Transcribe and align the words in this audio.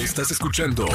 Estás 0.00 0.30
escuchando 0.30 0.86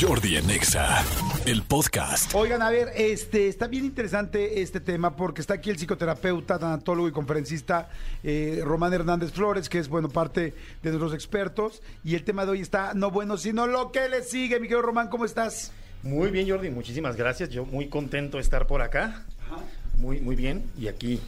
Jordi 0.00 0.36
Anexa, 0.36 1.04
el 1.46 1.64
podcast. 1.64 2.32
Oigan, 2.32 2.62
a 2.62 2.70
ver, 2.70 2.90
este 2.94 3.48
está 3.48 3.66
bien 3.66 3.84
interesante 3.84 4.62
este 4.62 4.78
tema 4.78 5.16
porque 5.16 5.40
está 5.40 5.54
aquí 5.54 5.70
el 5.70 5.78
psicoterapeuta, 5.78 6.60
tanatólogo 6.60 7.08
y 7.08 7.10
conferencista 7.10 7.88
eh, 8.22 8.60
Román 8.62 8.92
Hernández 8.92 9.32
Flores, 9.32 9.68
que 9.68 9.80
es 9.80 9.88
bueno 9.88 10.08
parte 10.08 10.54
de 10.80 10.90
nuestros 10.90 11.12
expertos. 11.12 11.82
Y 12.04 12.14
el 12.14 12.22
tema 12.22 12.44
de 12.44 12.52
hoy 12.52 12.60
está 12.60 12.94
no 12.94 13.10
bueno, 13.10 13.36
sino 13.36 13.66
lo 13.66 13.90
que 13.90 14.08
le 14.08 14.22
sigue. 14.22 14.60
Mi 14.60 14.68
querido 14.68 14.82
Román, 14.82 15.08
¿cómo 15.08 15.24
estás? 15.24 15.72
Muy 16.04 16.30
bien, 16.30 16.48
Jordi, 16.48 16.70
muchísimas 16.70 17.16
gracias. 17.16 17.48
Yo 17.48 17.64
muy 17.64 17.88
contento 17.88 18.36
de 18.36 18.44
estar 18.44 18.68
por 18.68 18.80
acá. 18.80 19.24
Muy, 19.98 20.20
muy 20.20 20.36
bien. 20.36 20.70
Y 20.78 20.86
aquí 20.86 21.20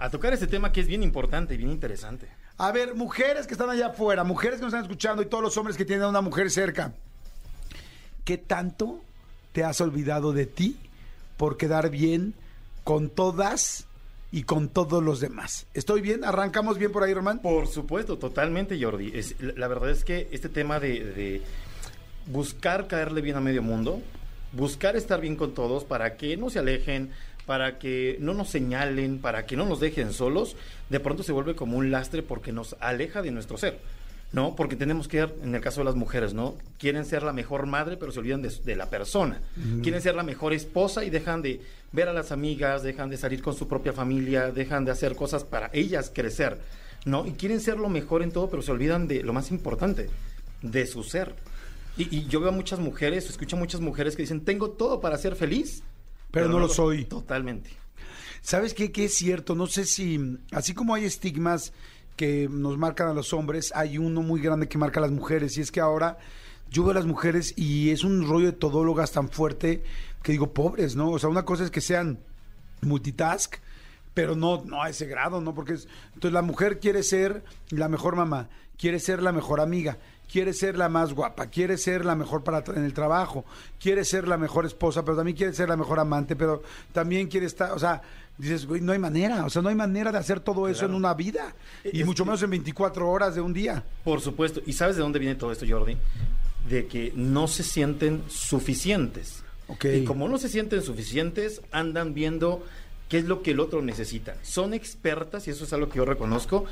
a 0.00 0.10
tocar 0.10 0.32
este 0.32 0.48
tema 0.48 0.72
que 0.72 0.80
es 0.80 0.88
bien 0.88 1.04
importante 1.04 1.54
y 1.54 1.58
bien 1.58 1.70
interesante. 1.70 2.26
A 2.58 2.70
ver, 2.72 2.94
mujeres 2.94 3.46
que 3.46 3.54
están 3.54 3.70
allá 3.70 3.88
afuera, 3.88 4.24
mujeres 4.24 4.56
que 4.56 4.62
nos 4.62 4.72
están 4.72 4.84
escuchando 4.84 5.22
y 5.22 5.26
todos 5.26 5.42
los 5.42 5.56
hombres 5.56 5.76
que 5.76 5.84
tienen 5.84 6.04
a 6.04 6.08
una 6.08 6.20
mujer 6.20 6.50
cerca, 6.50 6.92
¿qué 8.24 8.38
tanto 8.38 9.00
te 9.52 9.64
has 9.64 9.80
olvidado 9.80 10.32
de 10.32 10.46
ti 10.46 10.76
por 11.36 11.56
quedar 11.56 11.90
bien 11.90 12.34
con 12.84 13.08
todas 13.08 13.86
y 14.30 14.44
con 14.44 14.68
todos 14.68 15.02
los 15.02 15.20
demás? 15.20 15.66
¿Estoy 15.74 16.00
bien? 16.00 16.24
¿Arrancamos 16.24 16.78
bien 16.78 16.92
por 16.92 17.02
ahí, 17.02 17.14
Román? 17.14 17.40
Por 17.40 17.66
supuesto, 17.66 18.18
totalmente, 18.18 18.82
Jordi. 18.82 19.10
Es, 19.14 19.40
la 19.40 19.66
verdad 19.68 19.90
es 19.90 20.04
que 20.04 20.28
este 20.30 20.48
tema 20.48 20.78
de 20.78 21.42
buscar 22.26 22.86
caerle 22.86 23.20
bien 23.20 23.36
a 23.36 23.40
medio 23.40 23.62
mundo, 23.62 24.00
buscar 24.52 24.96
estar 24.96 25.20
bien 25.20 25.36
con 25.36 25.54
todos 25.54 25.84
para 25.84 26.16
que 26.16 26.36
no 26.36 26.50
se 26.50 26.58
alejen, 26.58 27.10
para 27.46 27.78
que 27.78 28.16
no 28.20 28.34
nos 28.34 28.48
señalen, 28.48 29.18
para 29.18 29.46
que 29.46 29.56
no 29.56 29.66
nos 29.66 29.80
dejen 29.80 30.12
solos, 30.12 30.56
de 30.90 31.00
pronto 31.00 31.22
se 31.22 31.32
vuelve 31.32 31.54
como 31.54 31.76
un 31.76 31.90
lastre 31.90 32.22
porque 32.22 32.52
nos 32.52 32.76
aleja 32.80 33.22
de 33.22 33.30
nuestro 33.30 33.58
ser. 33.58 33.78
¿no? 34.32 34.56
Porque 34.56 34.76
tenemos 34.76 35.08
que, 35.08 35.20
en 35.20 35.54
el 35.54 35.60
caso 35.60 35.80
de 35.80 35.84
las 35.84 35.94
mujeres, 35.94 36.32
¿no? 36.32 36.54
Quieren 36.78 37.04
ser 37.04 37.22
la 37.22 37.34
mejor 37.34 37.66
madre, 37.66 37.98
pero 37.98 38.12
se 38.12 38.18
olvidan 38.18 38.40
de, 38.40 38.48
de 38.48 38.76
la 38.76 38.88
persona. 38.88 39.42
Quieren 39.82 40.00
ser 40.00 40.14
la 40.14 40.22
mejor 40.22 40.54
esposa 40.54 41.04
y 41.04 41.10
dejan 41.10 41.42
de 41.42 41.60
ver 41.92 42.08
a 42.08 42.14
las 42.14 42.32
amigas, 42.32 42.82
dejan 42.82 43.10
de 43.10 43.18
salir 43.18 43.42
con 43.42 43.54
su 43.54 43.68
propia 43.68 43.92
familia, 43.92 44.50
dejan 44.50 44.86
de 44.86 44.90
hacer 44.90 45.14
cosas 45.16 45.44
para 45.44 45.70
ellas 45.74 46.10
crecer, 46.14 46.58
¿no? 47.04 47.26
Y 47.26 47.32
quieren 47.32 47.60
ser 47.60 47.76
lo 47.76 47.90
mejor 47.90 48.22
en 48.22 48.32
todo, 48.32 48.48
pero 48.48 48.62
se 48.62 48.72
olvidan 48.72 49.06
de 49.06 49.22
lo 49.22 49.34
más 49.34 49.50
importante, 49.50 50.08
de 50.62 50.86
su 50.86 51.04
ser. 51.04 51.34
Y, 51.98 52.16
y 52.16 52.26
yo 52.26 52.40
veo 52.40 52.48
a 52.48 52.52
muchas 52.52 52.78
mujeres, 52.78 53.28
escucho 53.28 53.56
a 53.56 53.58
muchas 53.58 53.82
mujeres 53.82 54.16
que 54.16 54.22
dicen, 54.22 54.46
tengo 54.46 54.70
todo 54.70 55.02
para 55.02 55.18
ser 55.18 55.36
feliz, 55.36 55.82
Pero 56.32 56.48
no 56.48 56.58
lo 56.58 56.68
soy. 56.68 57.04
Totalmente. 57.04 57.70
¿Sabes 58.40 58.74
qué? 58.74 58.90
Que 58.90 59.04
es 59.04 59.14
cierto, 59.14 59.54
no 59.54 59.68
sé 59.68 59.84
si, 59.84 60.38
así 60.50 60.74
como 60.74 60.94
hay 60.94 61.04
estigmas 61.04 61.72
que 62.16 62.48
nos 62.50 62.76
marcan 62.76 63.08
a 63.08 63.14
los 63.14 63.32
hombres, 63.32 63.72
hay 63.74 63.98
uno 63.98 64.22
muy 64.22 64.40
grande 64.40 64.68
que 64.68 64.78
marca 64.78 64.98
a 64.98 65.02
las 65.02 65.12
mujeres, 65.12 65.56
y 65.56 65.60
es 65.60 65.70
que 65.70 65.80
ahora 65.80 66.18
yo 66.68 66.82
veo 66.82 66.90
a 66.90 66.94
las 66.94 67.06
mujeres 67.06 67.54
y 67.56 67.90
es 67.90 68.02
un 68.02 68.26
rollo 68.26 68.46
de 68.46 68.52
todólogas 68.52 69.12
tan 69.12 69.28
fuerte 69.28 69.84
que 70.22 70.32
digo, 70.32 70.52
pobres, 70.52 70.96
¿no? 70.96 71.10
O 71.10 71.18
sea, 71.18 71.28
una 71.28 71.44
cosa 71.44 71.64
es 71.64 71.70
que 71.70 71.80
sean 71.80 72.18
multitask, 72.80 73.56
pero 74.14 74.34
no, 74.34 74.64
no 74.64 74.82
a 74.82 74.88
ese 74.88 75.06
grado, 75.06 75.40
¿no? 75.40 75.54
Porque 75.54 75.74
es, 75.74 75.88
entonces 76.14 76.32
la 76.32 76.42
mujer 76.42 76.80
quiere 76.80 77.02
ser 77.02 77.44
la 77.70 77.88
mejor 77.88 78.16
mamá, 78.16 78.48
quiere 78.76 78.98
ser 78.98 79.22
la 79.22 79.32
mejor 79.32 79.60
amiga, 79.60 79.98
quiere 80.32 80.54
ser 80.54 80.78
la 80.78 80.88
más 80.88 81.12
guapa, 81.12 81.46
quiere 81.48 81.76
ser 81.76 82.04
la 82.06 82.14
mejor 82.16 82.42
para 82.42 82.64
en 82.74 82.84
el 82.84 82.94
trabajo, 82.94 83.44
quiere 83.78 84.02
ser 84.04 84.26
la 84.26 84.38
mejor 84.38 84.64
esposa, 84.64 85.04
pero 85.04 85.16
también 85.16 85.36
quiere 85.36 85.52
ser 85.52 85.68
la 85.68 85.76
mejor 85.76 86.00
amante, 86.00 86.34
pero 86.36 86.62
también 86.92 87.28
quiere 87.28 87.44
estar, 87.46 87.72
o 87.72 87.78
sea, 87.78 88.00
dices, 88.38 88.64
güey, 88.66 88.80
no 88.80 88.92
hay 88.92 88.98
manera, 88.98 89.44
o 89.44 89.50
sea, 89.50 89.60
no 89.60 89.68
hay 89.68 89.74
manera 89.74 90.10
de 90.10 90.16
hacer 90.18 90.40
todo 90.40 90.68
eso 90.68 90.86
en 90.86 90.94
una 90.94 91.12
vida, 91.12 91.54
y 91.84 92.00
Es 92.00 92.06
mucho 92.06 92.24
que- 92.24 92.30
menos 92.30 92.42
en 92.42 92.48
24 92.50 93.10
horas 93.10 93.34
de 93.34 93.42
un 93.42 93.52
día. 93.52 93.84
Por 94.04 94.20
supuesto. 94.22 94.62
¿Y 94.64 94.72
sabes 94.72 94.96
de 94.96 95.02
dónde 95.02 95.18
viene 95.18 95.34
todo 95.34 95.52
esto, 95.52 95.66
Jordi? 95.68 95.98
De 96.68 96.86
que 96.86 97.12
no 97.14 97.46
se 97.46 97.62
sienten 97.62 98.22
suficientes. 98.28 99.42
Y 99.84 100.04
como 100.04 100.28
no 100.28 100.38
se 100.38 100.48
sienten 100.48 100.82
suficientes, 100.82 101.60
andan 101.72 102.14
viendo 102.14 102.64
qué 103.08 103.18
es 103.18 103.24
lo 103.24 103.42
que 103.42 103.50
el 103.52 103.60
otro 103.60 103.82
necesita. 103.82 104.36
Son 104.42 104.72
expertas, 104.74 105.46
y 105.46 105.50
eso 105.50 105.64
es 105.64 105.72
algo 105.72 105.88
que 105.88 105.98
yo 105.98 106.04
reconozco, 106.04 106.64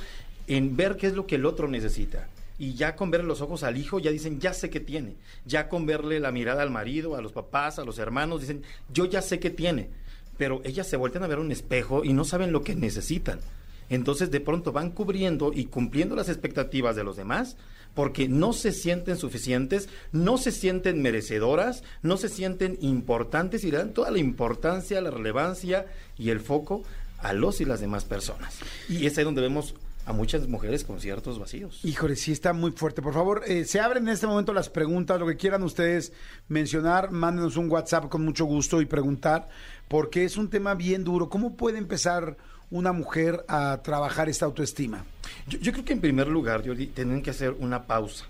en 0.46 0.76
ver 0.76 0.96
qué 0.96 1.06
es 1.08 1.14
lo 1.14 1.26
que 1.26 1.34
el 1.36 1.44
otro 1.46 1.68
necesita. 1.68 2.26
Y 2.60 2.74
ya 2.74 2.94
con 2.94 3.10
verle 3.10 3.26
los 3.26 3.40
ojos 3.40 3.62
al 3.62 3.78
hijo, 3.78 4.00
ya 4.00 4.10
dicen, 4.10 4.38
ya 4.38 4.52
sé 4.52 4.68
qué 4.68 4.80
tiene. 4.80 5.16
Ya 5.46 5.70
con 5.70 5.86
verle 5.86 6.20
la 6.20 6.30
mirada 6.30 6.60
al 6.60 6.68
marido, 6.68 7.16
a 7.16 7.22
los 7.22 7.32
papás, 7.32 7.78
a 7.78 7.84
los 7.84 7.98
hermanos, 7.98 8.42
dicen, 8.42 8.64
yo 8.92 9.06
ya 9.06 9.22
sé 9.22 9.40
qué 9.40 9.48
tiene. 9.48 9.88
Pero 10.36 10.60
ellas 10.62 10.86
se 10.86 10.98
vuelven 10.98 11.22
a 11.22 11.26
ver 11.26 11.38
un 11.38 11.52
espejo 11.52 12.04
y 12.04 12.12
no 12.12 12.26
saben 12.26 12.52
lo 12.52 12.62
que 12.62 12.74
necesitan. 12.74 13.40
Entonces 13.88 14.30
de 14.30 14.40
pronto 14.40 14.72
van 14.72 14.90
cubriendo 14.90 15.52
y 15.54 15.64
cumpliendo 15.64 16.14
las 16.14 16.28
expectativas 16.28 16.96
de 16.96 17.02
los 17.02 17.16
demás 17.16 17.56
porque 17.94 18.28
no 18.28 18.52
se 18.52 18.72
sienten 18.72 19.16
suficientes, 19.16 19.88
no 20.12 20.36
se 20.36 20.52
sienten 20.52 21.00
merecedoras, 21.00 21.82
no 22.02 22.18
se 22.18 22.28
sienten 22.28 22.76
importantes 22.82 23.64
y 23.64 23.70
dan 23.70 23.94
toda 23.94 24.10
la 24.10 24.18
importancia, 24.18 25.00
la 25.00 25.10
relevancia 25.10 25.86
y 26.18 26.28
el 26.28 26.40
foco 26.40 26.82
a 27.20 27.32
los 27.32 27.62
y 27.62 27.64
las 27.64 27.80
demás 27.80 28.04
personas. 28.04 28.58
Y 28.86 29.06
es 29.06 29.16
ahí 29.16 29.24
donde 29.24 29.40
vemos 29.40 29.74
a 30.06 30.12
muchas 30.12 30.48
mujeres 30.48 30.84
con 30.84 31.00
ciertos 31.00 31.38
vacíos. 31.38 31.80
Híjole, 31.84 32.16
sí 32.16 32.32
está 32.32 32.52
muy 32.52 32.72
fuerte. 32.72 33.02
Por 33.02 33.14
favor, 33.14 33.42
eh, 33.46 33.64
se 33.64 33.80
abren 33.80 34.04
en 34.04 34.14
este 34.14 34.26
momento 34.26 34.52
las 34.52 34.68
preguntas, 34.68 35.20
lo 35.20 35.26
que 35.26 35.36
quieran 35.36 35.62
ustedes 35.62 36.12
mencionar, 36.48 37.10
mándenos 37.10 37.56
un 37.56 37.70
WhatsApp 37.70 38.08
con 38.08 38.24
mucho 38.24 38.44
gusto 38.44 38.80
y 38.80 38.86
preguntar, 38.86 39.48
porque 39.88 40.24
es 40.24 40.36
un 40.36 40.50
tema 40.50 40.74
bien 40.74 41.04
duro. 41.04 41.28
¿Cómo 41.28 41.56
puede 41.56 41.78
empezar 41.78 42.36
una 42.70 42.92
mujer 42.92 43.44
a 43.48 43.80
trabajar 43.82 44.28
esta 44.28 44.46
autoestima? 44.46 45.04
Yo, 45.48 45.58
yo 45.58 45.72
creo 45.72 45.84
que 45.84 45.92
en 45.92 46.00
primer 46.00 46.28
lugar, 46.28 46.66
Jordi, 46.66 46.86
tienen 46.88 47.22
que 47.22 47.30
hacer 47.30 47.54
una 47.58 47.86
pausa. 47.86 48.26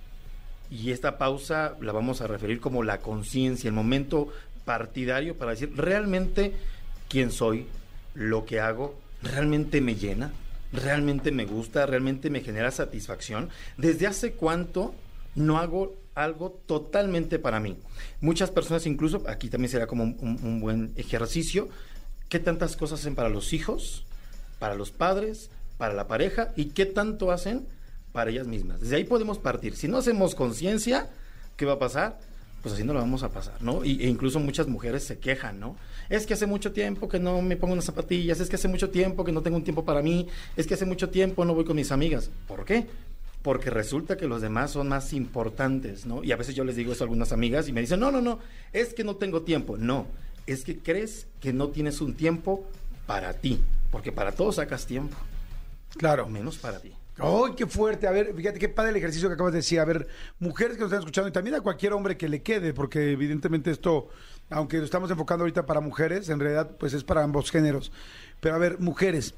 Y 0.70 0.92
esta 0.92 1.18
pausa 1.18 1.74
la 1.80 1.92
vamos 1.92 2.20
a 2.20 2.26
referir 2.26 2.60
como 2.60 2.82
la 2.82 2.98
conciencia, 2.98 3.68
el 3.68 3.74
momento 3.74 4.28
partidario 4.64 5.36
para 5.36 5.52
decir 5.52 5.72
realmente 5.76 6.54
quién 7.08 7.32
soy, 7.32 7.66
lo 8.14 8.44
que 8.44 8.60
hago, 8.60 8.94
realmente 9.22 9.80
me 9.80 9.96
llena, 9.96 10.32
realmente 10.72 11.30
me 11.32 11.44
gusta, 11.46 11.86
realmente 11.86 12.30
me 12.30 12.40
genera 12.40 12.70
satisfacción. 12.70 13.48
¿Desde 13.76 14.06
hace 14.06 14.32
cuánto 14.32 14.94
no 15.34 15.58
hago 15.58 15.96
algo 16.14 16.60
totalmente 16.66 17.38
para 17.38 17.60
mí? 17.60 17.76
Muchas 18.20 18.50
personas 18.50 18.86
incluso, 18.86 19.22
aquí 19.28 19.48
también 19.48 19.70
será 19.70 19.86
como 19.86 20.04
un, 20.04 20.16
un- 20.42 20.60
buen 20.60 20.92
ejercicio, 20.96 21.68
¿qué 22.28 22.38
tantas 22.38 22.76
cosas 22.76 23.00
hacen 23.00 23.14
para 23.14 23.28
los 23.28 23.52
hijos, 23.52 24.04
para 24.58 24.74
los 24.74 24.90
padres, 24.90 25.50
para 25.78 25.94
la 25.94 26.06
pareja 26.06 26.52
y 26.56 26.66
qué 26.66 26.86
tanto 26.86 27.30
hacen 27.32 27.66
para 28.12 28.30
ellas 28.30 28.46
mismas? 28.46 28.80
Desde 28.80 28.96
ahí 28.96 29.04
podemos 29.04 29.38
partir. 29.38 29.76
Si 29.76 29.88
no 29.88 29.98
hacemos 29.98 30.34
conciencia, 30.34 31.08
¿qué 31.56 31.64
va 31.64 31.74
a 31.74 31.78
pasar? 31.78 32.18
Pues 32.62 32.74
así 32.74 32.84
no 32.84 32.92
lo 32.92 32.98
vamos 33.00 33.22
a 33.22 33.30
pasar, 33.30 33.62
¿no? 33.62 33.84
Y, 33.84 34.02
e 34.04 34.08
incluso 34.08 34.38
muchas 34.38 34.68
mujeres 34.68 35.02
se 35.04 35.18
quejan, 35.18 35.58
¿no? 35.60 35.76
Es 36.10 36.26
que 36.26 36.34
hace 36.34 36.46
mucho 36.46 36.72
tiempo 36.72 37.08
que 37.08 37.18
no 37.18 37.40
me 37.40 37.56
pongo 37.56 37.72
unas 37.72 37.86
zapatillas, 37.86 38.38
es 38.40 38.48
que 38.50 38.56
hace 38.56 38.68
mucho 38.68 38.90
tiempo 38.90 39.24
que 39.24 39.32
no 39.32 39.40
tengo 39.42 39.56
un 39.56 39.64
tiempo 39.64 39.84
para 39.84 40.02
mí, 40.02 40.28
es 40.56 40.66
que 40.66 40.74
hace 40.74 40.84
mucho 40.84 41.08
tiempo 41.08 41.44
no 41.44 41.54
voy 41.54 41.64
con 41.64 41.76
mis 41.76 41.90
amigas. 41.90 42.30
¿Por 42.46 42.64
qué? 42.66 42.86
Porque 43.42 43.70
resulta 43.70 44.18
que 44.18 44.26
los 44.26 44.42
demás 44.42 44.72
son 44.72 44.88
más 44.88 45.14
importantes, 45.14 46.04
¿no? 46.04 46.22
Y 46.22 46.32
a 46.32 46.36
veces 46.36 46.54
yo 46.54 46.64
les 46.64 46.76
digo 46.76 46.92
eso 46.92 47.04
a 47.04 47.06
algunas 47.06 47.32
amigas 47.32 47.66
y 47.68 47.72
me 47.72 47.80
dicen, 47.80 47.98
no, 47.98 48.10
no, 48.10 48.20
no, 48.20 48.38
es 48.74 48.92
que 48.92 49.04
no 49.04 49.16
tengo 49.16 49.40
tiempo. 49.42 49.78
No, 49.78 50.06
es 50.46 50.62
que 50.62 50.78
crees 50.78 51.26
que 51.40 51.54
no 51.54 51.68
tienes 51.68 52.02
un 52.02 52.12
tiempo 52.14 52.66
para 53.06 53.32
ti, 53.32 53.58
porque 53.90 54.12
para 54.12 54.32
todos 54.32 54.56
sacas 54.56 54.84
tiempo, 54.84 55.16
Claro. 55.96 56.28
menos 56.28 56.58
para 56.58 56.78
ti. 56.80 56.92
¡Ay, 57.20 57.54
qué 57.56 57.66
fuerte! 57.66 58.06
A 58.06 58.10
ver, 58.10 58.34
fíjate 58.34 58.58
qué 58.58 58.68
padre 58.68 58.90
el 58.90 58.96
ejercicio 58.96 59.28
que 59.28 59.34
acabas 59.34 59.52
de 59.52 59.58
decir. 59.58 59.80
A 59.80 59.84
ver, 59.84 60.08
mujeres 60.38 60.76
que 60.76 60.80
nos 60.80 60.88
están 60.88 61.00
escuchando 61.00 61.28
y 61.28 61.32
también 61.32 61.56
a 61.56 61.60
cualquier 61.60 61.92
hombre 61.92 62.16
que 62.16 62.28
le 62.28 62.42
quede, 62.42 62.72
porque 62.72 63.12
evidentemente 63.12 63.70
esto, 63.70 64.08
aunque 64.48 64.78
lo 64.78 64.84
estamos 64.84 65.10
enfocando 65.10 65.42
ahorita 65.42 65.66
para 65.66 65.80
mujeres, 65.80 66.28
en 66.28 66.40
realidad 66.40 66.70
pues 66.78 66.94
es 66.94 67.04
para 67.04 67.22
ambos 67.22 67.50
géneros. 67.50 67.92
Pero 68.40 68.54
a 68.54 68.58
ver, 68.58 68.80
mujeres, 68.80 69.34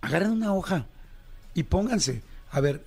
agarren 0.00 0.30
una 0.30 0.54
hoja 0.54 0.86
y 1.54 1.64
pónganse. 1.64 2.22
A 2.50 2.60
ver, 2.60 2.84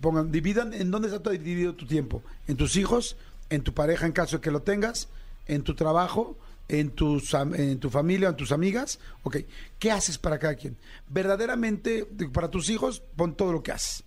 pongan, 0.00 0.30
dividan 0.30 0.74
en 0.74 0.90
dónde 0.90 1.08
está 1.08 1.30
dividido 1.30 1.74
tu 1.74 1.86
tiempo. 1.86 2.22
En 2.46 2.56
tus 2.56 2.76
hijos, 2.76 3.16
en 3.50 3.62
tu 3.62 3.72
pareja 3.72 4.06
en 4.06 4.12
caso 4.12 4.36
de 4.36 4.42
que 4.42 4.50
lo 4.50 4.62
tengas, 4.62 5.08
en 5.46 5.62
tu 5.62 5.74
trabajo, 5.74 6.36
en, 6.80 6.90
tus, 6.90 7.32
en 7.34 7.78
tu 7.78 7.88
familia, 7.90 8.28
en 8.30 8.36
tus 8.36 8.50
amigas. 8.52 8.98
Ok, 9.22 9.38
¿qué 9.78 9.90
haces 9.92 10.18
para 10.18 10.38
cada 10.38 10.54
quien? 10.56 10.76
Verdaderamente, 11.08 12.06
para 12.32 12.50
tus 12.50 12.68
hijos, 12.70 13.02
pon 13.16 13.34
todo 13.36 13.52
lo 13.52 13.62
que 13.62 13.72
haces. 13.72 14.04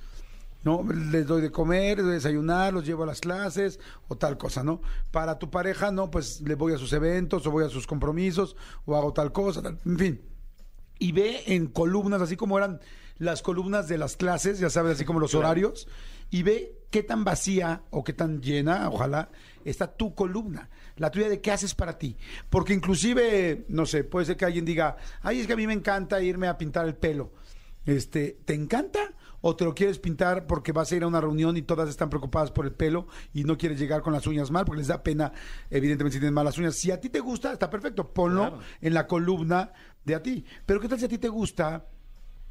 ¿no? 0.64 0.84
Les 1.12 1.28
doy 1.28 1.42
de 1.44 1.52
comer, 1.52 1.98
les 1.98 2.06
doy 2.06 2.08
de 2.14 2.16
desayunar, 2.16 2.74
los 2.74 2.86
llevo 2.88 3.04
a 3.04 3.06
las 3.06 3.22
clases 3.22 3.80
o 4.08 4.16
tal 4.16 4.36
cosa, 4.40 4.64
¿no? 4.64 4.82
Para 5.12 5.38
tu 5.38 5.52
pareja, 5.52 5.92
no, 5.92 6.10
pues 6.10 6.42
le 6.42 6.56
voy 6.56 6.74
a 6.74 6.80
sus 6.80 6.92
eventos 6.94 7.46
o 7.46 7.52
voy 7.52 7.64
a 7.66 7.70
sus 7.70 7.86
compromisos 7.86 8.56
o 8.86 8.96
hago 8.96 9.14
tal 9.14 9.32
cosa, 9.32 9.62
tal- 9.62 9.78
en 9.86 10.00
fin. 10.00 10.22
Y 10.98 11.12
ve 11.12 11.44
en 11.54 11.68
columnas, 11.68 12.20
así 12.22 12.36
como 12.36 12.58
eran 12.58 12.80
las 13.20 13.44
columnas 13.44 13.88
de 13.88 14.00
las 14.00 14.18
clases, 14.18 14.58
ya 14.58 14.72
sabes, 14.72 14.94
así 14.96 15.06
como 15.06 15.20
los 15.20 15.30
Claro. 15.32 15.46
Y 16.30 16.44
ve 16.44 16.80
qué 16.90 17.04
tan 17.04 17.24
vacía 17.24 17.84
o 17.90 18.04
qué 18.04 18.14
tan 18.14 18.42
llena, 18.42 18.90
ojalá, 18.90 19.30
está 19.66 19.88
tu 19.96 20.16
columna, 20.16 20.70
la 20.96 21.12
tuya 21.12 21.28
de 21.30 21.42
qué 21.42 21.52
haces 21.52 21.76
para 21.76 21.98
ti. 21.98 22.16
Porque 22.50 22.74
inclusive, 22.74 23.66
no 23.70 23.86
sé, 23.86 24.04
puede 24.04 24.26
ser 24.26 24.38
que 24.38 24.46
alguien 24.46 24.64
diga, 24.66 24.96
ay, 25.22 25.40
es 25.40 25.48
que 25.48 25.54
a 25.54 25.58
mí 25.58 25.68
me 25.68 25.74
encanta 25.74 26.22
irme 26.22 26.48
a 26.48 26.58
pintar 26.58 26.86
el 26.88 26.96
pelo. 26.96 27.34
Este, 27.86 28.40
¿te 28.46 28.54
encanta? 28.54 29.14
¿O 29.42 29.56
te 29.56 29.64
lo 29.64 29.76
quieres 29.76 30.00
pintar 30.00 30.48
porque 30.48 30.72
vas 30.72 30.92
a 30.92 30.96
ir 30.96 31.04
a 31.04 31.08
una 31.08 31.22
reunión 31.22 31.56
y 31.56 31.62
todas 31.62 31.88
están 31.88 32.10
preocupadas 32.10 32.50
por 32.50 32.66
el 32.66 32.72
pelo 32.72 33.06
y 33.32 33.44
no 33.44 33.58
quieres 33.60 33.78
llegar 33.78 34.02
con 34.02 34.12
las 34.14 34.26
uñas 34.26 34.50
mal 34.50 34.66
porque 34.66 34.80
les 34.80 34.88
da 34.88 35.04
pena, 35.04 35.32
evidentemente, 35.70 36.16
si 36.16 36.20
tienen 36.20 36.34
malas 36.34 36.58
uñas? 36.58 36.76
Si 36.76 36.90
a 36.90 37.00
ti 37.00 37.10
te 37.10 37.20
gusta, 37.20 37.54
está 37.54 37.70
perfecto, 37.70 38.12
ponlo 38.12 38.42
Claro. 38.42 38.60
en 38.82 38.94
la 38.96 39.06
columna 39.06 39.72
de 40.04 40.16
a 40.16 40.24
ti. 40.24 40.44
Pero 40.66 40.80
¿qué 40.80 40.88
tal 40.88 40.98
si 40.98 41.06
a 41.06 41.10
ti 41.10 41.20
te 41.20 41.30
gusta 41.30 41.86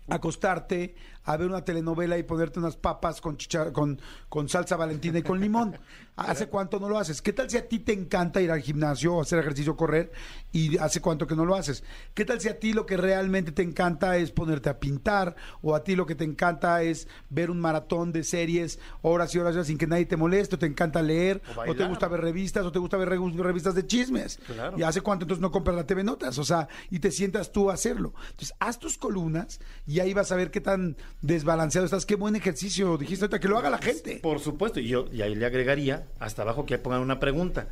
acostarte 0.09 0.95
a 1.27 1.37
ver 1.39 1.49
una 1.49 1.65
telenovela 1.65 2.19
y 2.19 2.23
ponerte 2.23 2.59
unas 2.59 2.77
papas 2.77 3.21
con, 3.23 3.39
chicha- 3.39 3.73
con, 3.73 3.99
con 4.29 4.49
salsa 4.49 4.77
valentina 4.77 5.19
y 5.19 5.23
con 5.23 5.41
limón. 5.41 5.79
¿Hace 6.17 6.47
cuánto 6.49 6.79
no 6.79 6.89
lo 6.89 6.99
haces? 6.99 7.23
¿Qué 7.23 7.33
tal 7.33 7.51
si 7.51 7.56
a 7.56 7.67
ti 7.67 7.81
te 7.81 7.93
encanta 7.93 8.41
ir 8.41 8.51
al 8.53 8.61
gimnasio, 8.61 9.21
hacer 9.21 9.39
ejercicio, 9.41 9.77
correr 9.77 10.12
y 10.53 10.79
hace 10.79 11.01
cuánto 11.01 11.27
que 11.27 11.35
no 11.35 11.45
lo 11.45 11.56
haces? 11.56 11.83
¿Qué 12.12 12.25
tal 12.25 12.41
si 12.41 12.49
a 12.49 12.61
ti 12.61 12.73
lo 12.73 12.87
que 12.87 12.97
realmente 12.97 13.51
te 13.51 13.62
encanta 13.62 14.17
es 14.19 14.31
ponerte 14.31 14.69
a 14.69 14.79
pintar 14.79 15.35
o 15.62 15.75
a 15.75 15.83
ti 15.83 15.97
lo 15.97 16.07
que 16.07 16.15
te 16.15 16.23
encanta 16.25 16.83
es 16.83 17.09
ver 17.31 17.50
un 17.50 17.59
maratón 17.61 18.12
de 18.12 18.23
series 18.23 18.79
horas 19.03 19.35
y 19.35 19.39
horas 19.39 19.55
y 19.55 19.57
horas 19.57 19.67
sin 19.67 19.79
que 19.79 19.87
nadie 19.89 20.05
te 20.07 20.17
moleste 20.17 20.55
o 20.55 20.59
te 20.59 20.67
encanta 20.67 21.03
leer 21.03 21.43
O 21.57 21.71
o, 21.71 21.75
te 21.75 21.85
gusta 21.87 22.07
ver 22.07 22.21
revistas 22.21 22.65
o 22.65 22.71
te 22.71 22.79
gusta 22.79 22.97
ver 22.97 23.09
revistas 23.09 23.75
de 23.75 23.87
chismes? 23.87 24.39
Claro. 24.47 24.79
Y 24.79 24.83
hace 24.85 25.00
cuánto 25.00 25.25
entonces 25.25 25.41
no 25.43 25.50
compras 25.50 25.75
la 25.75 25.87
TV 25.87 26.05
Notas, 26.05 26.39
o 26.39 26.45
sea, 26.45 26.69
y 26.91 27.00
te 27.00 27.11
sientas 27.11 27.50
tú 27.50 27.71
a 27.71 27.75
hacerlo. 27.75 28.15
Entonces, 28.31 28.55
haz 28.61 28.79
tus 28.79 28.99
columnas 28.99 29.59
y 29.87 29.94
ahí 30.00 30.14
vas 30.14 30.32
a 30.32 30.37
ver 30.37 30.50
qué 30.50 30.61
tan 30.61 30.96
desbalanceado 31.23 31.85
estás, 31.85 32.06
qué 32.06 32.17
buen 32.17 32.37
ejercicio 32.37 32.96
dijiste 32.96 33.25
ahorita, 33.25 33.41
que 33.41 33.49
lo 33.49 33.58
haga 33.58 33.70
la 33.70 33.79
gente. 33.79 34.17
Por 34.23 34.41
supuesto, 34.41 34.81
y 34.81 34.88
yo 34.88 35.06
y 35.12 35.23
ahí 35.23 35.35
le 35.35 35.46
agregaría 35.46 36.06
hasta 36.19 36.43
abajo 36.43 36.67
que 36.67 36.79
pongan 36.79 37.00
una 37.00 37.20
pregunta. 37.20 37.69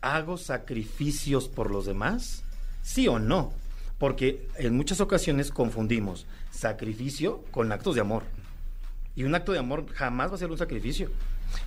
¿Hago 0.00 0.36
sacrificios 0.36 1.48
por 1.48 1.70
los 1.70 1.86
demás? 1.86 2.42
¿Sí 2.82 3.08
o 3.08 3.18
no? 3.18 3.52
Porque 3.98 4.46
en 4.56 4.76
muchas 4.76 5.00
ocasiones 5.00 5.50
confundimos 5.50 6.26
sacrificio 6.50 7.42
con 7.50 7.72
actos 7.72 7.94
de 7.94 8.00
amor. 8.00 8.24
Y 9.14 9.24
un 9.24 9.34
acto 9.34 9.52
de 9.52 9.58
amor 9.58 9.86
jamás 9.94 10.30
va 10.30 10.36
a 10.36 10.38
ser 10.38 10.50
un 10.50 10.58
sacrificio. 10.58 11.10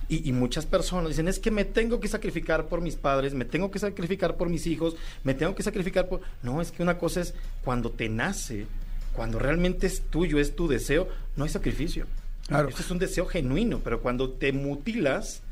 Y, 0.08 0.28
y 0.28 0.32
muchas 0.32 0.66
personas 0.66 1.08
dicen, 1.08 1.26
es 1.28 1.38
que 1.38 1.50
me 1.50 1.64
tengo 1.64 2.00
que 2.00 2.08
sacrificar 2.08 2.66
por 2.66 2.80
mis 2.80 2.96
padres, 2.96 3.34
me 3.34 3.44
tengo 3.44 3.70
que 3.70 3.78
sacrificar 3.78 4.36
por 4.36 4.48
mis 4.48 4.66
hijos, 4.66 4.96
me 5.24 5.34
tengo 5.34 5.54
que 5.54 5.62
sacrificar 5.62 6.08
por... 6.08 6.20
No, 6.42 6.60
es 6.60 6.70
que 6.70 6.82
una 6.82 6.98
cosa 6.98 7.20
es 7.20 7.34
cuando 7.64 7.90
te 7.90 8.08
nace, 8.08 8.66
cuando 9.20 9.38
realmente 9.38 9.86
es 9.86 10.00
tuyo, 10.00 10.38
es 10.38 10.56
tu 10.56 10.66
deseo, 10.66 11.06
no 11.36 11.44
hay 11.44 11.50
sacrificio. 11.50 12.06
Claro. 12.46 12.70
Eso 12.70 12.80
es 12.80 12.90
un 12.90 12.98
deseo 12.98 13.26
genuino, 13.26 13.80
pero 13.84 14.00
cuando 14.00 14.30
te 14.30 14.50
mutilas 14.50 15.42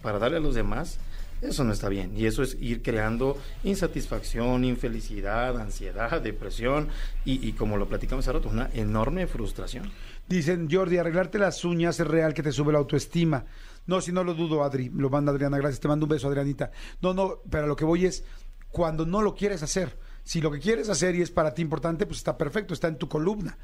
para 0.00 0.18
darle 0.18 0.38
a 0.38 0.40
los 0.40 0.54
demás, 0.54 0.96
eso 1.42 1.62
no 1.62 1.74
está 1.74 1.90
bien. 1.90 2.16
Y 2.16 2.24
eso 2.24 2.42
es 2.42 2.56
ir 2.58 2.80
creando 2.80 3.36
insatisfacción, 3.64 4.64
infelicidad, 4.64 5.60
ansiedad, 5.60 6.22
depresión 6.22 6.88
y, 7.26 7.46
y 7.46 7.52
como 7.52 7.76
lo 7.76 7.86
platicamos 7.86 8.24
hace 8.24 8.32
rato, 8.32 8.48
una 8.48 8.70
enorme 8.72 9.26
frustración. 9.26 9.92
Dicen, 10.26 10.66
Jordi, 10.70 10.96
arreglarte 10.96 11.38
las 11.38 11.66
uñas 11.66 12.00
es 12.00 12.06
real 12.06 12.32
que 12.32 12.42
te 12.42 12.50
sube 12.50 12.72
la 12.72 12.78
autoestima. 12.78 13.44
No, 13.84 14.00
si 14.00 14.10
no 14.10 14.24
lo 14.24 14.32
dudo, 14.32 14.64
Adri, 14.64 14.88
lo 14.88 15.10
manda 15.10 15.32
Adriana, 15.32 15.58
gracias, 15.58 15.80
te 15.80 15.88
mando 15.88 16.06
un 16.06 16.10
beso, 16.12 16.28
Adrianita. 16.28 16.70
No, 17.02 17.12
no, 17.12 17.42
pero 17.50 17.66
lo 17.66 17.76
que 17.76 17.84
voy 17.84 18.06
es, 18.06 18.24
cuando 18.70 19.04
no 19.04 19.20
lo 19.20 19.34
quieres 19.34 19.62
hacer, 19.62 19.98
si 20.28 20.42
lo 20.42 20.50
que 20.50 20.58
quieres 20.60 20.90
hacer 20.90 21.14
y 21.16 21.22
es 21.22 21.30
para 21.30 21.54
ti 21.54 21.62
importante, 21.62 22.04
pues 22.04 22.18
está 22.18 22.36
perfecto, 22.36 22.74
está 22.74 22.88
en 22.88 22.96
tu 22.98 23.08
columna. 23.08 23.56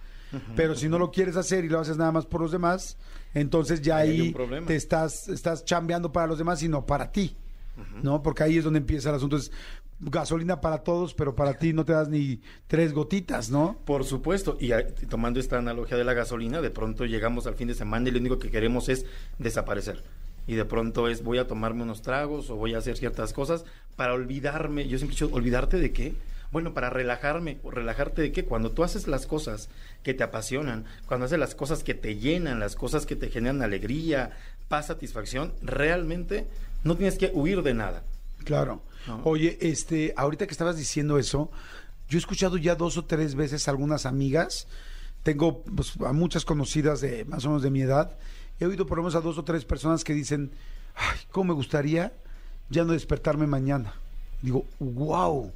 Pero 0.57 0.75
si 0.75 0.89
no 0.89 0.99
lo 0.99 1.11
quieres 1.11 1.37
hacer 1.37 1.65
y 1.65 1.69
lo 1.69 1.79
haces 1.79 1.97
nada 1.99 2.11
más 2.11 2.25
por 2.27 2.41
los 2.41 2.51
demás, 2.51 2.97
entonces 3.35 3.83
ya 3.83 3.99
Ahí 3.99 4.33
te 4.67 4.75
estás, 4.77 5.29
estás 5.29 5.65
chambeando 5.67 6.11
para 6.11 6.27
los 6.27 6.39
demás 6.39 6.63
y 6.63 6.69
no 6.69 6.87
para 6.87 7.13
ti. 7.13 7.37
¿No? 8.03 8.23
Porque 8.23 8.43
ahí 8.45 8.57
es 8.59 8.65
donde 8.65 8.79
empieza 8.79 9.11
el 9.11 9.17
asunto. 9.17 9.37
Es 9.37 9.53
gasolina 10.01 10.61
para 10.61 10.79
todos, 10.79 11.13
pero 11.15 11.35
para 11.35 11.55
ti 11.59 11.73
no 11.73 11.85
te 11.85 11.93
das 11.93 12.09
ni 12.09 12.41
tres 12.67 12.93
gotitas, 12.95 13.51
¿no? 13.51 13.77
Por 13.85 14.05
supuesto, 14.05 14.57
y 14.59 14.73
a- 14.73 14.87
tomando 15.09 15.39
esta 15.41 15.59
analogía 15.59 15.97
de 15.99 16.05
la 16.05 16.15
gasolina, 16.15 16.61
de 16.63 16.71
pronto 16.71 17.05
llegamos 17.05 17.47
al 17.47 17.55
fin 17.57 17.69
de 17.69 17.75
semana 17.75 18.09
y 18.09 18.13
lo 18.13 18.19
único 18.21 18.39
que 18.39 18.51
queremos 18.51 18.89
es 18.89 19.05
desaparecer. 19.39 20.03
Y 20.47 20.55
de 20.55 20.65
pronto 20.65 21.09
es 21.09 21.23
voy 21.23 21.39
a 21.39 21.47
tomarme 21.47 21.83
unos 21.85 22.03
tragos 22.03 22.51
o 22.51 22.57
voy 22.57 22.75
a 22.75 22.79
hacer 22.79 22.97
ciertas 22.97 23.33
cosas 23.33 23.65
para 23.97 24.15
olvidarme. 24.15 24.89
Yo 24.89 24.99
siempre 24.99 25.17
he 25.17 25.21
dicho, 25.21 25.31
¿olvidarte 25.35 25.79
de 25.79 25.93
qué? 25.93 26.15
Bueno, 26.55 26.73
para 26.73 26.89
relajarme. 26.89 27.59
¿O 27.65 27.73
¿Relajarte 27.73 28.23
de 28.23 28.31
qué? 28.31 28.45
Cuando 28.45 28.71
tú 28.71 28.85
haces 28.85 29.09
las 29.09 29.27
cosas 29.27 29.69
que 30.05 30.15
te 30.15 30.23
apasionan, 30.23 30.85
cuando 31.07 31.27
haces 31.27 31.37
las 31.37 31.57
cosas 31.57 31.83
que 31.83 31.95
te 31.95 32.15
llenan, 32.15 32.61
las 32.61 32.77
cosas 32.77 33.07
que 33.07 33.17
te 33.17 33.29
generan 33.29 33.61
alegría, 33.61 34.31
paz, 34.69 34.87
satisfacción, 34.87 35.53
realmente 35.63 36.47
no 36.85 36.97
tienes 36.97 37.19
que 37.19 37.33
huir 37.35 37.65
de 37.65 37.75
nada. 37.75 38.05
Claro. 38.45 38.83
No. 39.09 39.21
Oye, 39.25 39.59
este, 39.63 40.15
ahorita 40.17 40.47
que 40.47 40.53
estabas 40.53 40.77
diciendo 40.77 41.19
eso, 41.19 41.51
yo 42.09 42.19
he 42.19 42.21
escuchado 42.21 42.57
ya 42.57 42.77
dos 42.77 42.99
o 42.99 43.05
tres 43.05 43.35
veces 43.35 43.67
a 43.67 43.73
algunas 43.73 44.07
amigas, 44.07 44.69
tengo 45.25 45.65
pues, 45.65 45.95
a 46.07 46.13
muchas 46.13 46.45
conocidas 46.45 47.01
de 47.01 47.25
más 47.25 47.45
o 47.47 47.49
menos 47.49 47.65
de 47.65 47.71
mi 47.73 47.83
edad, 47.83 48.17
he 48.61 48.67
oído 48.67 48.87
por 48.87 48.99
lo 48.99 49.03
menos 49.03 49.17
a 49.17 49.21
dos 49.21 49.39
o 49.39 49.43
tres 49.43 49.65
personas 49.65 50.05
que 50.05 50.15
dicen, 50.15 50.53
ay, 50.95 51.19
cómo 51.33 51.49
me 51.49 51.55
gustaría 51.55 52.13
ya 52.71 52.85
no 52.85 52.93
despertarme 52.93 53.49
mañana. 53.49 53.95
Digo, 54.41 54.67
wow. 54.79 55.53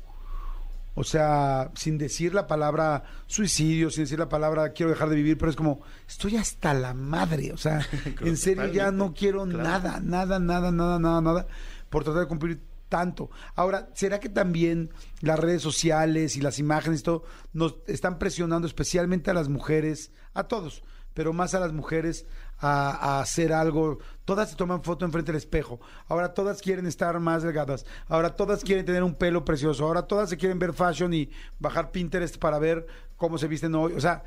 O 0.99 1.05
sea, 1.05 1.71
sin 1.77 1.97
decir 1.97 2.35
la 2.35 2.49
palabra 2.49 3.05
suicidio, 3.29 3.89
sin 3.89 4.03
decir 4.03 4.19
la 4.19 4.29
palabra 4.29 4.73
quiero 4.73 4.91
dejar 4.91 5.09
de 5.09 5.15
vivir, 5.15 5.39
pero 5.39 5.49
es 5.49 5.55
como, 5.57 5.81
estoy 6.09 6.37
hasta 6.37 6.75
la 6.75 6.93
madre. 6.93 7.53
O 7.53 7.57
sea, 7.57 7.87
en 8.21 8.37
serio 8.37 8.67
ya 8.67 8.91
no 8.91 9.15
quiero 9.15 9.45
Claro. 9.45 9.63
nada, 9.63 10.01
nada, 10.03 10.41
nada, 10.41 10.73
nada, 10.73 10.99
nada, 10.99 11.21
nada, 11.21 11.47
por 11.89 12.03
tratar 12.03 12.23
de 12.23 12.27
cumplir 12.29 12.61
tanto. 12.89 13.31
Ahora, 13.55 13.91
¿será 13.95 14.19
que 14.19 14.29
también 14.29 14.91
las 15.21 15.39
redes 15.39 15.63
sociales 15.63 16.35
y 16.37 16.41
las 16.41 16.59
imágenes 16.59 17.01
y 17.01 17.03
todo 17.05 17.23
nos 17.53 17.77
están 17.87 18.19
presionando 18.19 18.67
especialmente 18.67 19.31
a 19.31 19.35
las 19.35 19.49
mujeres, 19.49 20.11
a 20.35 20.45
todos, 20.49 20.83
pero 21.19 21.33
más 21.33 21.53
a 21.53 21.59
las 21.59 21.73
mujeres 21.73 22.27
a, 22.61 23.19
hacer 23.19 23.53
algo? 23.53 23.99
Todas 24.25 24.51
se 24.51 24.55
toman 24.55 24.85
foto 24.85 25.05
enfrente 25.05 25.33
del 25.33 25.39
espejo. 25.39 25.81
Ahora 26.07 26.33
todas 26.33 26.63
quieren 26.63 26.87
estar 26.87 27.19
más 27.19 27.43
delgadas. 27.43 27.85
Ahora 28.07 28.37
todas 28.37 28.63
quieren 28.63 28.87
tener 28.87 29.03
un 29.03 29.17
pelo 29.17 29.45
precioso. 29.45 29.85
Ahora 29.85 30.03
todas 30.03 30.31
se 30.31 30.37
quieren 30.37 30.61
ver 30.61 30.73
fashion 30.73 31.13
y 31.13 31.29
bajar 31.59 31.91
Pinterest 31.91 32.39
para 32.39 32.61
ver 32.61 32.87
cómo 33.17 33.37
se 33.37 33.49
visten 33.49 33.75
hoy. 33.75 33.95
O 33.95 34.01
sea, 34.01 34.23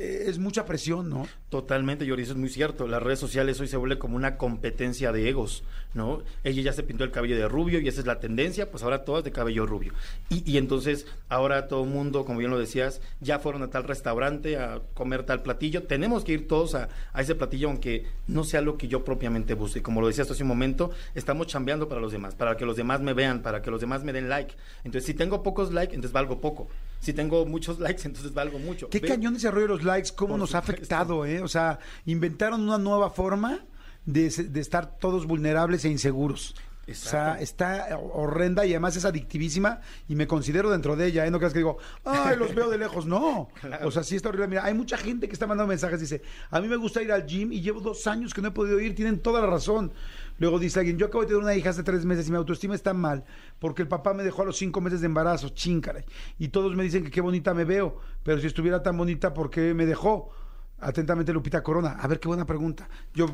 es 0.00 0.38
mucha 0.38 0.64
presión, 0.64 1.08
¿no? 1.10 1.26
Totalmente, 1.48 2.06
Yori, 2.06 2.22
es 2.22 2.34
muy 2.34 2.48
cierto. 2.48 2.86
Las 2.86 3.02
redes 3.02 3.18
sociales 3.18 3.60
hoy 3.60 3.68
se 3.68 3.76
vuelve 3.76 3.98
como 3.98 4.16
una 4.16 4.36
competencia 4.36 5.12
de 5.12 5.28
egos, 5.28 5.62
¿no? 5.94 6.22
Ella 6.44 6.62
ya 6.62 6.72
se 6.72 6.82
pintó 6.82 7.04
el 7.04 7.10
cabello 7.10 7.36
de 7.36 7.48
rubio 7.48 7.80
y 7.80 7.88
esa 7.88 8.00
es 8.00 8.06
la 8.06 8.20
tendencia, 8.20 8.70
pues 8.70 8.82
ahora 8.82 9.04
todas 9.04 9.24
de 9.24 9.32
cabello 9.32 9.66
rubio. 9.66 9.92
Y, 10.28 10.48
y 10.50 10.58
entonces 10.58 11.06
ahora 11.28 11.68
todo 11.68 11.84
el 11.84 11.90
mundo, 11.90 12.24
como 12.24 12.38
bien 12.38 12.50
lo 12.50 12.58
decías, 12.58 13.00
ya 13.20 13.38
fueron 13.38 13.62
a 13.62 13.70
tal 13.70 13.84
restaurante 13.84 14.56
a 14.56 14.80
comer 14.94 15.24
tal 15.24 15.42
platillo. 15.42 15.82
Tenemos 15.82 16.24
que 16.24 16.32
ir 16.32 16.48
todos 16.48 16.74
a, 16.74 16.88
a 17.12 17.20
ese 17.20 17.34
platillo, 17.34 17.68
aunque 17.68 18.06
no 18.26 18.44
sea 18.44 18.60
lo 18.60 18.78
que 18.78 18.88
yo 18.88 19.04
propiamente 19.04 19.54
busque. 19.54 19.82
Como 19.82 20.00
lo 20.00 20.06
decías 20.06 20.30
hace 20.30 20.42
un 20.42 20.48
momento, 20.48 20.90
estamos 21.14 21.46
chambeando 21.46 21.88
para 21.88 22.00
los 22.00 22.12
demás, 22.12 22.34
para 22.34 22.56
que 22.56 22.64
los 22.64 22.76
demás 22.76 23.00
me 23.00 23.12
vean, 23.12 23.42
para 23.42 23.60
que 23.60 23.70
los 23.70 23.80
demás 23.80 24.04
me 24.04 24.12
den 24.12 24.28
like. 24.28 24.54
Entonces, 24.84 25.04
si 25.04 25.14
tengo 25.14 25.42
pocos 25.42 25.72
likes, 25.72 25.94
entonces 25.94 26.12
valgo 26.12 26.40
poco. 26.40 26.68
Si 27.00 27.12
tengo 27.12 27.44
muchos 27.46 27.78
likes, 27.80 28.02
entonces 28.06 28.32
valgo 28.32 28.58
mucho. 28.58 28.88
Qué 28.88 29.00
Ve- 29.00 29.08
cañón 29.08 29.36
ese 29.36 29.50
rollo 29.50 29.66
de 29.68 29.74
los 29.74 29.82
likes, 29.84 30.10
cómo 30.14 30.36
nos 30.38 30.54
ha 30.54 30.58
afectado, 30.58 31.24
¿eh? 31.26 31.42
O 31.42 31.48
sea, 31.48 31.78
inventaron 32.06 32.60
una 32.62 32.78
nueva 32.78 33.10
forma 33.10 33.60
de, 34.06 34.28
de 34.30 34.60
estar 34.60 34.98
todos 34.98 35.26
vulnerables 35.26 35.84
e 35.84 35.88
inseguros. 35.88 36.54
O 36.88 36.92
sea, 36.94 37.38
Exacto. 37.38 37.42
está 37.44 37.98
horrenda 38.14 38.66
y 38.66 38.70
además 38.70 38.96
es 38.96 39.04
adictivísima 39.04 39.80
y 40.08 40.16
me 40.16 40.26
considero 40.26 40.70
dentro 40.70 40.96
de 40.96 41.06
ella, 41.06 41.24
¿eh? 41.24 41.30
No 41.30 41.38
creas 41.38 41.52
que 41.52 41.60
digo, 41.60 41.78
ay, 42.04 42.36
los 42.36 42.52
veo 42.52 42.68
de 42.68 42.78
lejos. 42.78 43.06
No. 43.06 43.48
Claro. 43.60 43.86
O 43.86 43.90
sea, 43.92 44.02
sí 44.02 44.16
está 44.16 44.28
horrible. 44.30 44.48
Mira, 44.48 44.64
hay 44.64 44.74
mucha 44.74 44.96
gente 44.96 45.28
que 45.28 45.32
está 45.34 45.46
mandando 45.46 45.68
mensajes, 45.68 46.00
dice, 46.00 46.20
a 46.50 46.60
mí 46.60 46.66
me 46.66 46.74
gusta 46.76 47.00
ir 47.00 47.12
al 47.12 47.26
gym 47.26 47.52
y 47.52 47.60
llevo 47.60 47.80
dos 47.80 48.06
años 48.08 48.34
que 48.34 48.42
no 48.42 48.48
he 48.48 48.50
podido 48.50 48.80
ir, 48.80 48.96
tienen 48.96 49.20
toda 49.20 49.40
la 49.40 49.46
razón. 49.46 49.92
Luego 50.40 50.58
dice 50.58 50.80
alguien, 50.80 50.96
yo 50.98 51.06
acabo 51.06 51.20
de 51.20 51.28
tener 51.28 51.42
una 51.42 51.54
hija 51.54 51.70
hace 51.70 51.82
tres 51.82 52.04
meses 52.04 52.26
y 52.26 52.30
mi 52.30 52.38
autoestima 52.38 52.74
está 52.74 52.94
mal 52.94 53.24
porque 53.58 53.82
el 53.82 53.88
papá 53.88 54.14
me 54.14 54.24
dejó 54.24 54.42
a 54.42 54.46
los 54.46 54.56
cinco 54.56 54.80
meses 54.80 55.00
de 55.00 55.06
embarazo, 55.06 55.50
chíncare. 55.50 56.06
Y 56.38 56.48
todos 56.48 56.74
me 56.74 56.82
dicen 56.82 57.04
que 57.04 57.10
qué 57.10 57.20
bonita 57.20 57.52
me 57.52 57.64
veo, 57.64 58.00
pero 58.22 58.40
si 58.40 58.46
estuviera 58.46 58.82
tan 58.82 58.96
bonita, 58.96 59.34
¿por 59.34 59.50
qué 59.50 59.74
me 59.74 59.84
dejó? 59.84 60.30
Atentamente, 60.78 61.34
Lupita 61.34 61.62
Corona. 61.62 61.90
A 62.00 62.08
ver, 62.08 62.18
qué 62.18 62.26
buena 62.26 62.46
pregunta. 62.46 62.88
Yo 63.12 63.26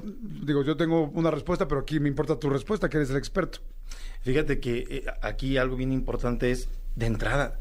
digo, 0.44 0.64
yo 0.64 0.76
tengo 0.76 1.04
una 1.10 1.30
respuesta, 1.30 1.68
pero 1.68 1.82
aquí 1.82 2.00
me 2.00 2.08
importa 2.08 2.40
tu 2.40 2.50
respuesta, 2.50 2.88
que 2.88 2.96
eres 2.96 3.10
el 3.10 3.16
experto. 3.16 3.60
Fíjate 4.22 4.58
que 4.58 4.78
eh, 4.90 5.04
aquí 5.22 5.56
algo 5.56 5.76
bien 5.76 5.92
importante 5.92 6.50
es, 6.50 6.68
de 6.96 7.06
entrada, 7.06 7.60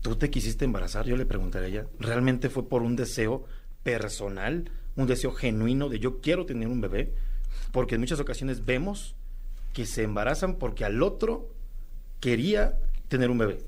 ¿tú 0.00 0.14
te 0.14 0.30
quisiste 0.30 0.64
embarazar? 0.64 1.06
Yo 1.06 1.16
le 1.16 1.26
preguntaré 1.26 1.66
a 1.66 1.68
ella. 1.68 1.86
¿Realmente 1.98 2.50
fue 2.50 2.68
por 2.68 2.82
un 2.82 2.94
deseo 2.94 3.44
personal, 3.82 4.70
un 4.94 5.08
deseo 5.08 5.32
genuino 5.32 5.88
de 5.88 5.98
yo 5.98 6.20
quiero 6.20 6.46
tener 6.46 6.68
un 6.68 6.80
bebé? 6.80 7.12
Porque 7.72 7.94
en 7.96 8.00
muchas 8.00 8.20
ocasiones 8.20 8.64
vemos 8.64 9.14
que 9.72 9.86
se 9.86 10.02
embarazan 10.02 10.56
porque 10.56 10.84
al 10.84 11.02
otro 11.02 11.50
quería 12.20 12.78
tener 13.08 13.30
un 13.30 13.38
bebé. 13.38 13.58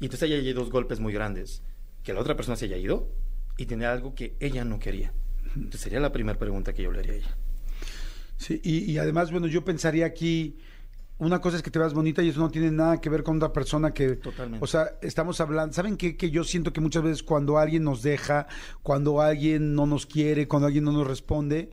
Y 0.00 0.04
entonces 0.04 0.30
hay 0.30 0.52
dos 0.52 0.70
golpes 0.70 1.00
muy 1.00 1.12
grandes. 1.12 1.62
Que 2.02 2.12
la 2.12 2.20
otra 2.20 2.36
persona 2.36 2.56
se 2.56 2.66
haya 2.66 2.76
ido 2.76 3.08
y 3.56 3.66
tener 3.66 3.88
algo 3.88 4.14
que 4.14 4.34
ella 4.40 4.64
no 4.64 4.78
quería. 4.78 5.12
Entonces 5.54 5.80
sería 5.80 6.00
la 6.00 6.12
primera 6.12 6.38
pregunta 6.38 6.72
que 6.72 6.82
yo 6.82 6.90
le 6.90 6.98
haría 6.98 7.12
a 7.12 7.16
ella. 7.16 7.36
Sí, 8.36 8.60
y, 8.64 8.90
y 8.90 8.98
además, 8.98 9.30
bueno, 9.30 9.46
yo 9.46 9.64
pensaría 9.64 10.06
aquí 10.06 10.56
una 11.22 11.40
cosa 11.40 11.56
es 11.56 11.62
que 11.62 11.70
te 11.70 11.78
veas 11.78 11.94
bonita 11.94 12.20
y 12.20 12.30
eso 12.30 12.40
no 12.40 12.50
tiene 12.50 12.72
nada 12.72 13.00
que 13.00 13.08
ver 13.08 13.22
con 13.22 13.36
otra 13.36 13.52
persona 13.52 13.94
que... 13.94 14.16
Totalmente. 14.16 14.64
O 14.64 14.66
sea, 14.66 14.98
estamos 15.02 15.40
hablando... 15.40 15.72
¿Saben 15.72 15.96
qué? 15.96 16.16
Que 16.16 16.32
yo 16.32 16.42
siento 16.42 16.72
que 16.72 16.80
muchas 16.80 17.04
veces 17.04 17.22
cuando 17.22 17.58
alguien 17.58 17.84
nos 17.84 18.02
deja, 18.02 18.48
cuando 18.82 19.20
alguien 19.20 19.76
no 19.76 19.86
nos 19.86 20.04
quiere, 20.04 20.48
cuando 20.48 20.66
alguien 20.66 20.82
no 20.82 20.90
nos 20.90 21.06
responde, 21.06 21.70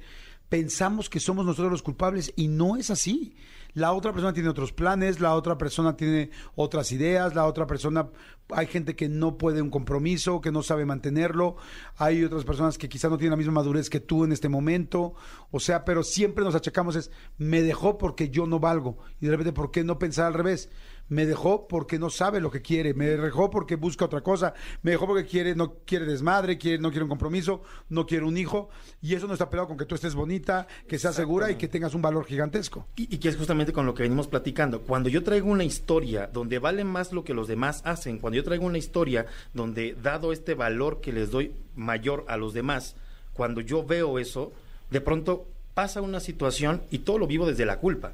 pensamos 0.50 1.10
que 1.10 1.20
somos 1.20 1.46
nosotros 1.46 1.72
los 1.72 1.84
culpables 1.84 2.34
y 2.36 2.48
no 2.48 2.76
es 2.76 2.90
así. 2.90 3.36
La 3.74 3.94
otra 3.94 4.12
persona 4.12 4.34
tiene 4.34 4.50
otros 4.50 4.74
planes, 4.74 5.20
la 5.20 5.36
otra 5.36 5.58
persona 5.58 5.96
tiene 5.96 6.32
otras 6.56 6.92
ideas, 6.92 7.36
la 7.36 7.46
otra 7.46 7.68
persona, 7.68 8.10
hay 8.50 8.66
gente 8.66 8.96
que 8.96 9.08
no 9.08 9.38
puede 9.38 9.62
un 9.62 9.70
compromiso, 9.70 10.42
que 10.42 10.52
no 10.52 10.64
sabe 10.64 10.86
mantenerlo, 10.86 11.56
hay 11.96 12.24
otras 12.24 12.46
personas 12.46 12.80
que 12.80 12.90
quizás 12.90 13.12
no 13.12 13.18
tienen 13.20 13.32
la 13.32 13.38
misma 13.38 13.54
madurez 13.54 13.88
que 13.88 14.00
tú 14.00 14.24
en 14.24 14.32
este 14.32 14.50
momento, 14.50 15.14
o 15.52 15.60
sea, 15.60 15.86
pero 15.86 16.02
siempre 16.02 16.44
nos 16.44 16.56
achacamos 16.56 16.96
es, 16.96 17.12
me 17.38 17.62
dejó 17.62 18.00
porque 18.00 18.30
yo 18.30 18.48
no 18.48 18.60
valgo, 18.60 18.98
y 19.22 19.28
de 19.28 19.34
repente, 19.34 19.54
¿por 19.54 19.70
qué 19.70 19.84
no 19.84 20.00
pensar 20.00 20.26
al 20.26 20.34
revés? 20.34 20.70
Me 21.10 21.26
dejó 21.26 21.68
porque 21.68 22.00
no 22.00 22.10
sabe 22.10 22.40
lo 22.40 22.52
que 22.52 22.62
quiere, 22.62 22.94
me 22.94 23.06
dejó 23.06 23.50
porque 23.50 23.76
busca 23.76 24.06
otra 24.06 24.22
cosa, 24.22 24.54
me 24.82 24.92
dejó 24.92 25.08
porque 25.08 25.26
quiere, 25.26 25.56
no 25.56 25.74
quiere 25.86 26.06
desmadre, 26.06 26.58
quiere, 26.58 26.80
no 26.80 26.90
quiere 26.90 27.04
un 27.04 27.10
compromiso, 27.10 27.62
no 27.90 28.06
quiere 28.06 28.26
un 28.26 28.38
hijo, 28.38 28.70
y 29.02 29.16
eso 29.16 29.28
no 29.28 29.34
está 29.34 29.50
peleado 29.50 29.68
con 29.68 29.78
que 29.78 29.86
tú 29.86 29.96
estés 29.96 30.16
bonita, 30.16 30.68
que 30.88 30.98
seas 30.98 31.16
segura 31.16 31.52
y 31.52 31.56
que 31.56 31.68
tengas 31.68 31.94
un 31.94 32.02
valor 32.02 32.26
gigantesco. 32.26 32.88
Y, 32.96 33.14
y, 33.14 33.18
que 33.18 33.30
es 33.30 33.38
justamente 33.38 33.74
con 33.74 33.86
lo 33.86 33.94
que 33.94 34.04
venimos 34.04 34.28
platicando. 34.28 34.82
Cuando 34.82 35.10
yo 35.10 35.24
traigo 35.24 35.50
una 35.50 35.64
historia 35.64 36.28
donde 36.28 36.60
vale 36.60 36.84
más 36.84 37.12
lo 37.12 37.24
que 37.24 37.34
los 37.34 37.48
demás 37.48 37.82
hacen, 37.86 38.20
cuando 38.20 38.38
yo 38.38 38.44
traigo 38.44 38.66
una 38.66 38.78
historia 38.78 39.26
donde 39.54 39.96
dado 40.02 40.32
este 40.32 40.54
valor 40.54 41.02
que 41.02 41.12
les 41.12 41.32
doy 41.32 41.54
mayor 41.76 42.26
a 42.28 42.38
los 42.38 42.54
demás, 42.54 42.96
cuando 43.34 43.62
yo 43.62 43.86
veo 43.86 44.20
eso, 44.20 44.52
de 44.92 45.02
pronto 45.02 45.48
pasa 45.74 46.02
una 46.02 46.20
situación 46.20 46.82
y 46.92 47.00
todo 47.00 47.18
lo 47.18 47.28
vivo 47.28 47.48
desde 47.48 47.66
la 47.66 47.80
culpa. 47.80 48.14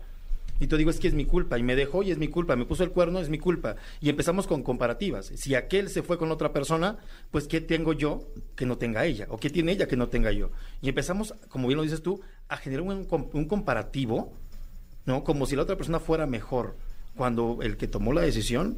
Y 0.59 0.67
te 0.67 0.77
digo, 0.77 0.89
es 0.89 0.99
que 0.99 1.07
es 1.07 1.13
mi 1.13 1.25
culpa, 1.25 1.57
y 1.57 1.63
me 1.63 1.75
dejó 1.75 2.03
y 2.03 2.11
es 2.11 2.17
mi 2.17 2.27
culpa, 2.27 2.55
me 2.55 2.65
puso 2.65 2.83
el 2.83 2.91
cuerno, 2.91 3.19
es 3.19 3.29
mi 3.29 3.39
culpa. 3.39 3.75
Y 3.99 4.09
empezamos 4.09 4.47
con 4.47 4.63
comparativas. 4.63 5.31
Si 5.35 5.53
aquel 5.55 5.89
se 5.89 6.01
fue 6.01 6.17
con 6.17 6.31
otra 6.31 6.53
persona, 6.53 6.97
pues 7.31 7.47
¿qué 7.47 7.61
tengo 7.61 7.93
yo 7.93 8.27
que 8.55 8.65
no 8.65 8.77
tenga 8.77 9.05
ella? 9.05 9.27
¿O 9.29 9.37
qué 9.37 9.49
tiene 9.49 9.73
ella 9.73 9.87
que 9.87 9.97
no 9.97 10.07
tenga 10.07 10.31
yo? 10.31 10.51
Y 10.81 10.89
empezamos, 10.89 11.33
como 11.49 11.67
bien 11.67 11.77
lo 11.77 11.83
dices 11.83 12.01
tú, 12.01 12.21
a 12.47 12.57
generar 12.57 12.83
un, 12.83 13.07
un 13.33 13.45
comparativo, 13.45 14.33
¿no? 15.05 15.23
Como 15.23 15.45
si 15.45 15.55
la 15.55 15.63
otra 15.63 15.75
persona 15.75 15.99
fuera 15.99 16.25
mejor, 16.25 16.75
cuando 17.15 17.59
el 17.61 17.77
que 17.77 17.87
tomó 17.87 18.13
la 18.13 18.21
decisión 18.21 18.77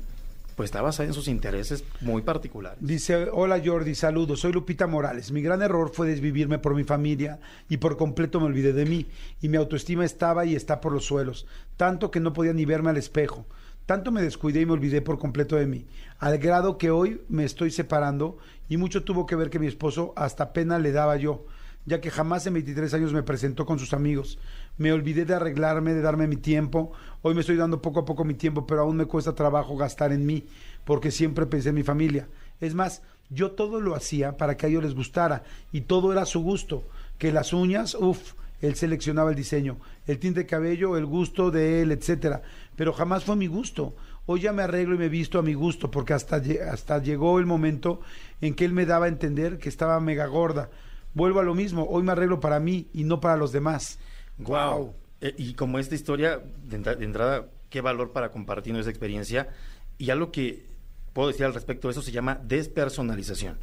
pues 0.58 0.70
está 0.70 0.82
basada 0.82 1.08
en 1.08 1.14
sus 1.14 1.28
intereses 1.28 1.84
muy 2.02 2.24
particulares. 2.24 2.80
Dice, 2.82 3.30
hola 3.32 3.62
Jordi, 3.64 3.94
saludos, 3.94 4.40
soy 4.40 4.54
Lupita 4.54 4.88
Morales. 4.88 5.32
Mi 5.32 5.44
gran 5.44 5.62
error 5.62 5.92
fue 5.94 6.08
desvivirme 6.08 6.58
por 6.58 6.74
mi 6.74 6.84
familia 6.84 7.40
y 7.70 7.78
por 7.78 7.96
completo 7.96 8.40
me 8.40 8.48
olvidé 8.48 8.74
de 8.74 8.86
mí 8.86 9.06
y 9.40 9.50
mi 9.50 9.58
autoestima 9.58 10.04
estaba 10.04 10.46
y 10.46 10.56
está 10.56 10.82
por 10.82 10.94
los 10.94 11.06
suelos, 11.06 11.46
tanto 11.78 12.10
que 12.10 12.20
no 12.20 12.34
podía 12.34 12.54
ni 12.54 12.66
verme 12.66 12.90
al 12.90 12.98
espejo. 12.98 13.46
Tanto 13.86 14.12
me 14.12 14.24
descuidé 14.24 14.62
y 14.62 14.66
me 14.66 14.72
olvidé 14.74 15.04
por 15.04 15.20
completo 15.20 15.58
de 15.58 15.68
mí, 15.68 15.86
al 16.18 16.40
grado 16.40 16.80
que 16.80 16.90
hoy 16.90 17.22
me 17.30 17.44
estoy 17.44 17.70
separando 17.70 18.40
y 18.68 18.78
mucho 18.78 19.04
tuvo 19.04 19.28
que 19.28 19.36
ver 19.36 19.52
que 19.52 19.60
mi 19.60 19.68
esposo 19.68 20.14
hasta 20.16 20.54
pena 20.54 20.80
le 20.80 20.92
daba 20.92 21.18
yo, 21.18 21.46
ya 21.88 22.02
que 22.02 22.12
jamás 22.12 22.46
en 22.46 22.54
23 22.54 22.94
años 22.96 23.14
me 23.14 23.24
presentó 23.24 23.66
con 23.66 23.80
sus 23.80 23.94
amigos. 23.94 24.38
Me 24.78 24.92
olvidé 24.92 25.24
de 25.24 25.34
arreglarme, 25.34 25.94
de 25.94 26.02
darme 26.02 26.28
mi 26.28 26.36
tiempo. 26.36 26.92
Hoy 27.22 27.34
me 27.34 27.40
estoy 27.40 27.56
dando 27.56 27.82
poco 27.82 28.02
a 28.02 28.06
poco 28.06 28.26
mi 28.26 28.34
tiempo, 28.34 28.68
pero 28.68 28.82
aún 28.82 28.98
me 28.98 29.06
cuesta 29.06 29.34
trabajo 29.34 29.78
gastar 29.78 30.12
en 30.12 30.26
mí, 30.26 30.46
porque 30.84 31.12
siempre 31.12 31.46
pensé 31.46 31.70
en 31.70 31.76
mi 31.76 31.84
familia. 31.84 32.28
Es 32.60 32.76
más, 32.76 33.04
yo 33.30 33.52
todo 33.52 33.80
lo 33.80 33.96
hacía 33.96 34.36
para 34.36 34.58
que 34.58 34.66
a 34.66 34.70
ellos 34.70 34.84
les 34.84 34.96
gustara 34.96 35.44
y 35.72 35.82
todo 35.82 36.12
era 36.12 36.26
su 36.26 36.42
gusto. 36.42 36.84
Que 37.18 37.32
las 37.32 37.54
uñas, 37.54 37.96
uff, 37.96 38.34
él 38.60 38.76
seleccionaba 38.76 39.30
el 39.30 39.38
diseño, 39.38 39.78
el 40.08 40.20
tinte 40.20 40.42
de 40.42 40.46
cabello, 40.46 40.98
el 40.98 41.06
gusto 41.06 41.52
de 41.52 41.82
él, 41.82 41.94
etcétera. 41.94 42.42
Pero 42.76 42.92
jamás 42.92 43.24
fue 43.24 43.38
mi 43.38 43.48
gusto. 43.48 43.96
Hoy 44.26 44.42
ya 44.42 44.52
me 44.52 44.64
arreglo 44.64 44.96
y 44.96 44.98
me 44.98 45.08
visto 45.08 45.40
a 45.40 45.42
mi 45.42 45.54
gusto, 45.54 45.90
porque 45.90 46.14
hasta, 46.14 46.42
hasta 46.70 47.02
llegó 47.02 47.40
el 47.40 47.46
momento 47.46 48.02
en 48.42 48.56
que 48.56 48.66
él 48.66 48.74
me 48.74 48.86
daba 48.86 49.06
a 49.06 49.10
entender 49.10 49.58
que 49.58 49.70
estaba 49.70 50.02
mega 50.02 50.26
gorda. 50.26 50.70
Vuelvo 51.18 51.40
a 51.40 51.44
lo 51.44 51.56
mismo, 51.56 51.88
hoy 51.90 52.04
me 52.04 52.12
arreglo 52.12 52.40
para 52.40 52.60
mí 52.60 52.88
y 52.94 53.04
no 53.04 53.20
para 53.20 53.38
los 53.38 53.52
demás. 53.52 53.98
Wow. 54.38 54.94
Eh, 55.20 55.34
y 55.36 55.56
como 55.56 55.80
esta 55.80 55.96
historia, 55.96 56.40
de, 56.64 56.78
entra- 56.78 56.94
de 56.96 57.06
entrada, 57.06 57.48
qué 57.72 57.82
valor 57.82 58.12
para 58.12 58.32
compartir 58.32 58.72
nuestra 58.72 58.92
experiencia. 58.92 59.50
Y 59.98 60.12
algo 60.12 60.32
que 60.32 60.68
puedo 61.14 61.30
decir 61.30 61.44
al 61.46 61.56
respecto 61.56 61.88
de 61.88 61.94
eso 61.94 62.04
se 62.04 62.12
llama 62.12 62.40
despersonalización. 62.44 63.58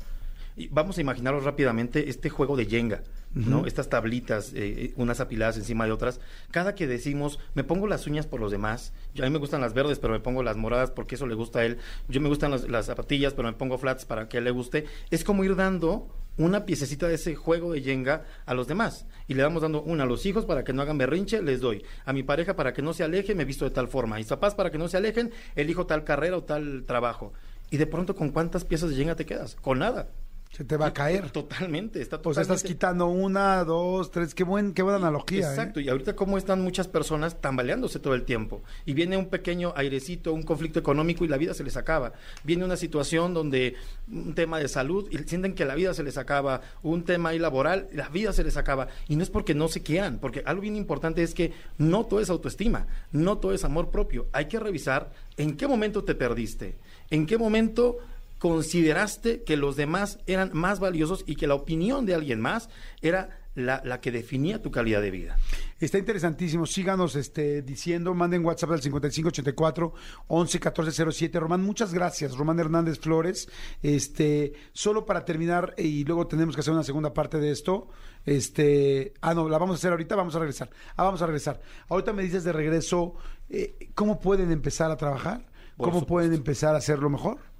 Y 0.56 0.66
vamos 0.66 0.98
a 0.98 1.00
imaginarlo 1.00 1.38
rápidamente 1.40 2.08
este 2.10 2.28
juego 2.28 2.56
de 2.56 2.66
Jenga, 2.66 3.02
¿no? 3.34 3.66
Estas 3.66 3.88
tablitas, 3.88 4.52
eh, 4.52 4.86
eh, 4.86 4.92
unas 4.96 5.20
apiladas 5.20 5.56
encima 5.56 5.84
de 5.86 5.92
otras. 5.92 6.20
Cada 6.50 6.74
que 6.74 6.88
decimos, 6.88 7.38
me 7.54 7.62
pongo 7.62 7.86
las 7.86 8.06
uñas 8.08 8.26
por 8.26 8.40
los 8.40 8.50
demás, 8.50 8.92
yo, 9.14 9.24
a 9.24 9.28
mí 9.28 9.32
me 9.32 9.38
gustan 9.38 9.60
las 9.60 9.74
verdes, 9.74 10.00
pero 10.00 10.12
me 10.12 10.20
pongo 10.20 10.42
las 10.42 10.56
moradas 10.56 10.90
porque 10.90 11.14
eso 11.14 11.26
le 11.28 11.34
gusta 11.34 11.60
a 11.60 11.64
él. 11.64 11.78
Yo 12.08 12.20
me 12.20 12.28
gustan 12.28 12.50
las, 12.50 12.68
las 12.68 12.86
zapatillas, 12.86 13.32
pero 13.34 13.46
me 13.48 13.54
pongo 13.54 13.78
flats 13.78 14.04
para 14.04 14.28
que 14.28 14.36
a 14.36 14.38
él 14.38 14.44
le 14.44 14.50
guste. 14.50 14.86
Es 15.10 15.22
como 15.22 15.42
ir 15.44 15.54
dando 15.56 16.08
una 16.36 16.64
piececita 16.64 17.08
de 17.08 17.14
ese 17.14 17.34
juego 17.34 17.72
de 17.72 17.82
Jenga 17.82 18.24
a 18.46 18.54
los 18.54 18.66
demás. 18.66 19.06
Y 19.28 19.34
le 19.34 19.42
damos 19.42 19.62
dando 19.62 19.82
una 19.82 20.04
a 20.04 20.06
los 20.06 20.26
hijos 20.26 20.44
para 20.44 20.64
que 20.64 20.72
no 20.72 20.82
hagan 20.82 20.98
berrinche, 20.98 21.42
les 21.42 21.60
doy. 21.60 21.84
A 22.04 22.12
mi 22.12 22.22
pareja 22.22 22.56
para 22.56 22.72
que 22.72 22.82
no 22.82 22.92
se 22.92 23.04
aleje, 23.04 23.34
me 23.34 23.44
visto 23.44 23.64
de 23.64 23.70
tal 23.70 23.88
forma. 23.88 24.16
A 24.16 24.18
mis 24.18 24.28
papás 24.28 24.54
para 24.54 24.70
que 24.70 24.78
no 24.78 24.88
se 24.88 24.96
alejen, 24.96 25.32
elijo 25.56 25.86
tal 25.86 26.04
carrera 26.04 26.36
o 26.36 26.44
tal 26.44 26.84
trabajo. 26.86 27.32
Y 27.70 27.76
de 27.76 27.86
pronto, 27.86 28.14
¿con 28.14 28.30
cuántas 28.30 28.64
piezas 28.64 28.90
de 28.90 28.96
Jenga 28.96 29.16
te 29.16 29.26
quedas? 29.26 29.56
Con 29.56 29.78
nada. 29.78 30.08
Se 30.56 30.64
te 30.64 30.76
va 30.76 30.86
a 30.86 30.92
caer. 30.92 31.30
Totalmente, 31.30 32.00
está 32.00 32.16
O 32.16 32.18
sea, 32.18 32.42
totalmente... 32.42 32.54
estás 32.54 32.62
quitando 32.62 33.08
una, 33.08 33.64
dos, 33.64 34.12
tres. 34.12 34.34
Qué, 34.34 34.44
buen, 34.44 34.72
qué 34.72 34.82
buena 34.82 34.98
analogía. 34.98 35.48
¿eh? 35.48 35.50
Exacto, 35.50 35.80
y 35.80 35.88
ahorita 35.88 36.14
cómo 36.14 36.38
están 36.38 36.60
muchas 36.60 36.86
personas 36.86 37.40
tambaleándose 37.40 37.98
todo 37.98 38.14
el 38.14 38.22
tiempo. 38.22 38.62
Y 38.86 38.92
viene 38.92 39.16
un 39.16 39.26
pequeño 39.26 39.72
airecito, 39.74 40.32
un 40.32 40.44
conflicto 40.44 40.78
económico 40.78 41.24
y 41.24 41.28
la 41.28 41.38
vida 41.38 41.54
se 41.54 41.64
les 41.64 41.76
acaba. 41.76 42.12
Viene 42.44 42.64
una 42.64 42.76
situación 42.76 43.34
donde 43.34 43.74
un 44.08 44.34
tema 44.34 44.60
de 44.60 44.68
salud 44.68 45.08
y 45.10 45.18
sienten 45.28 45.54
que 45.54 45.64
la 45.64 45.74
vida 45.74 45.92
se 45.92 46.04
les 46.04 46.18
acaba, 46.18 46.60
un 46.84 47.04
tema 47.04 47.30
ahí 47.30 47.40
laboral, 47.40 47.88
la 47.92 48.08
vida 48.08 48.32
se 48.32 48.44
les 48.44 48.56
acaba. 48.56 48.86
Y 49.08 49.16
no 49.16 49.24
es 49.24 49.30
porque 49.30 49.54
no 49.54 49.66
se 49.66 49.82
quieran, 49.82 50.20
porque 50.20 50.44
algo 50.46 50.62
bien 50.62 50.76
importante 50.76 51.24
es 51.24 51.34
que 51.34 51.52
no 51.78 52.06
todo 52.06 52.20
es 52.20 52.30
autoestima, 52.30 52.86
no 53.10 53.38
todo 53.38 53.54
es 53.54 53.64
amor 53.64 53.90
propio. 53.90 54.28
Hay 54.32 54.46
que 54.46 54.60
revisar 54.60 55.10
en 55.36 55.56
qué 55.56 55.66
momento 55.66 56.04
te 56.04 56.14
perdiste, 56.14 56.76
en 57.10 57.26
qué 57.26 57.38
momento 57.38 57.98
consideraste 58.44 59.42
que 59.42 59.56
los 59.56 59.74
demás 59.74 60.18
eran 60.26 60.50
más 60.52 60.78
valiosos 60.78 61.24
y 61.26 61.36
que 61.36 61.46
la 61.46 61.54
opinión 61.54 62.04
de 62.04 62.14
alguien 62.14 62.42
más 62.42 62.68
era 63.00 63.40
la, 63.54 63.80
la 63.86 64.02
que 64.02 64.12
definía 64.12 64.60
tu 64.60 64.70
calidad 64.70 65.00
de 65.00 65.10
vida. 65.10 65.38
Está 65.80 65.96
interesantísimo. 65.96 66.66
Síganos 66.66 67.16
este, 67.16 67.62
diciendo, 67.62 68.12
manden 68.12 68.44
WhatsApp 68.44 68.72
al 68.72 68.82
5584 68.82 69.94
111407. 70.28 71.40
Román, 71.40 71.62
muchas 71.62 71.94
gracias. 71.94 72.36
Román 72.36 72.60
Hernández 72.60 72.98
Flores. 72.98 73.48
Este, 73.82 74.52
solo 74.74 75.06
para 75.06 75.24
terminar, 75.24 75.74
y 75.78 76.04
luego 76.04 76.26
tenemos 76.26 76.54
que 76.54 76.60
hacer 76.60 76.74
una 76.74 76.84
segunda 76.84 77.14
parte 77.14 77.38
de 77.38 77.50
esto. 77.50 77.88
Este, 78.26 79.14
ah, 79.22 79.32
no, 79.32 79.48
la 79.48 79.56
vamos 79.56 79.76
a 79.76 79.78
hacer 79.78 79.92
ahorita, 79.92 80.16
vamos 80.16 80.36
a 80.36 80.38
regresar. 80.38 80.68
Ah, 80.96 81.04
vamos 81.04 81.22
a 81.22 81.26
regresar. 81.26 81.62
Ahorita 81.88 82.12
me 82.12 82.22
dices 82.22 82.44
de 82.44 82.52
regreso, 82.52 83.14
eh, 83.48 83.88
¿cómo 83.94 84.20
pueden 84.20 84.50
empezar 84.50 84.90
a 84.90 84.98
trabajar? 84.98 85.46
¿Cómo 85.78 86.04
pueden 86.04 86.34
empezar 86.34 86.74
a 86.74 86.78
hacerlo 86.78 87.08
mejor? 87.08 87.53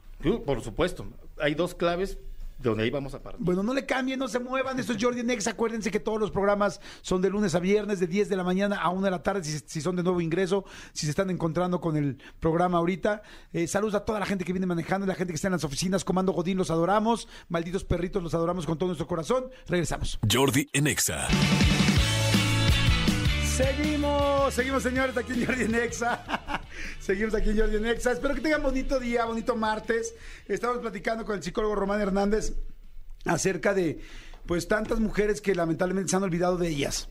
Por 0.45 0.63
supuesto. 0.63 1.07
Hay 1.39 1.55
dos 1.55 1.75
claves 1.75 2.19
de 2.59 2.69
donde 2.69 2.85
ahí 2.85 2.91
vamos 2.91 3.15
a 3.15 3.23
partir. 3.23 3.45
Bueno, 3.45 3.63
no 3.63 3.75
le 3.75 3.85
cambien, 3.85 4.19
no 4.19 4.29
se 4.29 4.39
muevan. 4.39 4.79
Esto 4.79 4.93
es 4.93 5.03
Jordi 5.03 5.23
Nex. 5.23 5.47
Acuérdense 5.47 5.91
que 5.91 6.01
todos 6.01 6.21
los 6.21 6.31
programas 6.31 6.81
son 7.03 7.21
de 7.21 7.31
lunes 7.31 7.55
a 7.55 7.61
viernes, 7.61 8.01
de 8.01 8.07
10 8.07 8.29
de 8.29 8.37
la 8.37 8.45
mañana 8.45 8.81
a 8.81 8.91
1 8.91 9.03
de 9.03 9.11
la 9.11 9.23
tarde, 9.23 9.45
si, 9.45 9.59
si 9.67 9.81
son 9.81 9.97
de 9.97 10.03
nuevo 10.03 10.21
ingreso, 10.21 10.65
si 10.93 11.07
se 11.07 11.11
están 11.11 11.31
encontrando 11.31 11.81
con 11.81 11.97
el 11.97 12.19
programa 12.41 12.79
ahorita. 12.79 13.23
Eh, 13.53 13.67
saludos 13.67 13.95
a 13.95 14.05
toda 14.05 14.21
la 14.21 14.27
gente 14.27 14.45
que 14.45 14.53
viene 14.53 14.67
manejando, 14.67 15.07
la 15.07 15.15
gente 15.15 15.33
que 15.33 15.37
está 15.37 15.49
en 15.49 15.53
las 15.53 15.65
oficinas. 15.65 16.05
Comando 16.05 16.33
Godín, 16.33 16.57
los 16.57 16.71
adoramos. 16.71 17.29
Malditos 17.49 17.85
perritos, 17.85 18.23
los 18.23 18.35
adoramos 18.35 18.67
con 18.67 18.79
todo 18.79 18.89
nuestro 18.89 19.07
corazón. 19.07 19.51
Regresamos. 19.67 20.19
Jordi 20.31 20.69
en 20.73 20.87
Exa. 20.87 21.29
Seguimos, 23.57 24.53
seguimos 24.55 24.83
señores 24.83 25.17
aquí 25.17 25.33
en 25.33 25.47
Jordi 25.47 25.69
Nexa. 25.69 26.63
seguimos 27.01 27.35
aquí 27.35 27.51
en 27.51 27.59
Jordi 27.59 27.81
Nexa. 27.81 28.13
Espero 28.13 28.35
que 28.35 28.41
tengan 28.41 28.63
bonito 28.63 28.99
día, 28.99 29.25
bonito 29.25 29.57
martes. 29.57 30.15
Estamos 30.47 30.79
platicando 30.79 31.25
con 31.25 31.37
el 31.37 31.43
psicólogo 31.43 31.75
Román 31.75 32.01
Hernández 32.01 32.55
acerca 33.25 33.75
de 33.75 34.01
pues 34.47 34.69
tantas 34.69 35.01
mujeres 35.01 35.41
que 35.41 35.55
lamentablemente 35.55 36.11
se 36.11 36.17
han 36.17 36.23
olvidado 36.23 36.57
de 36.57 36.69
ellas. 36.69 37.09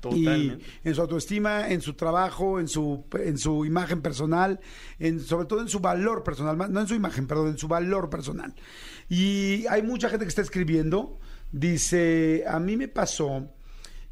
Totalmente. 0.00 0.64
Y 0.82 0.88
en 0.88 0.94
su 0.94 1.00
autoestima, 1.00 1.68
en 1.68 1.80
su 1.80 1.94
trabajo, 1.94 2.58
en 2.58 2.66
su, 2.66 3.04
en 3.12 3.38
su 3.38 3.64
imagen 3.64 4.02
personal, 4.02 4.58
en, 4.98 5.20
sobre 5.20 5.46
todo 5.46 5.60
en 5.60 5.68
su 5.68 5.78
valor 5.78 6.24
personal, 6.24 6.58
no 6.72 6.80
en 6.80 6.88
su 6.88 6.94
imagen, 6.94 7.28
perdón, 7.28 7.48
en 7.48 7.58
su 7.58 7.68
valor 7.68 8.10
personal. 8.10 8.52
Y 9.08 9.64
hay 9.68 9.82
mucha 9.82 10.08
gente 10.08 10.24
que 10.24 10.30
está 10.30 10.42
escribiendo, 10.42 11.20
dice, 11.52 12.42
a 12.48 12.58
mí 12.58 12.76
me 12.76 12.88
pasó 12.88 13.48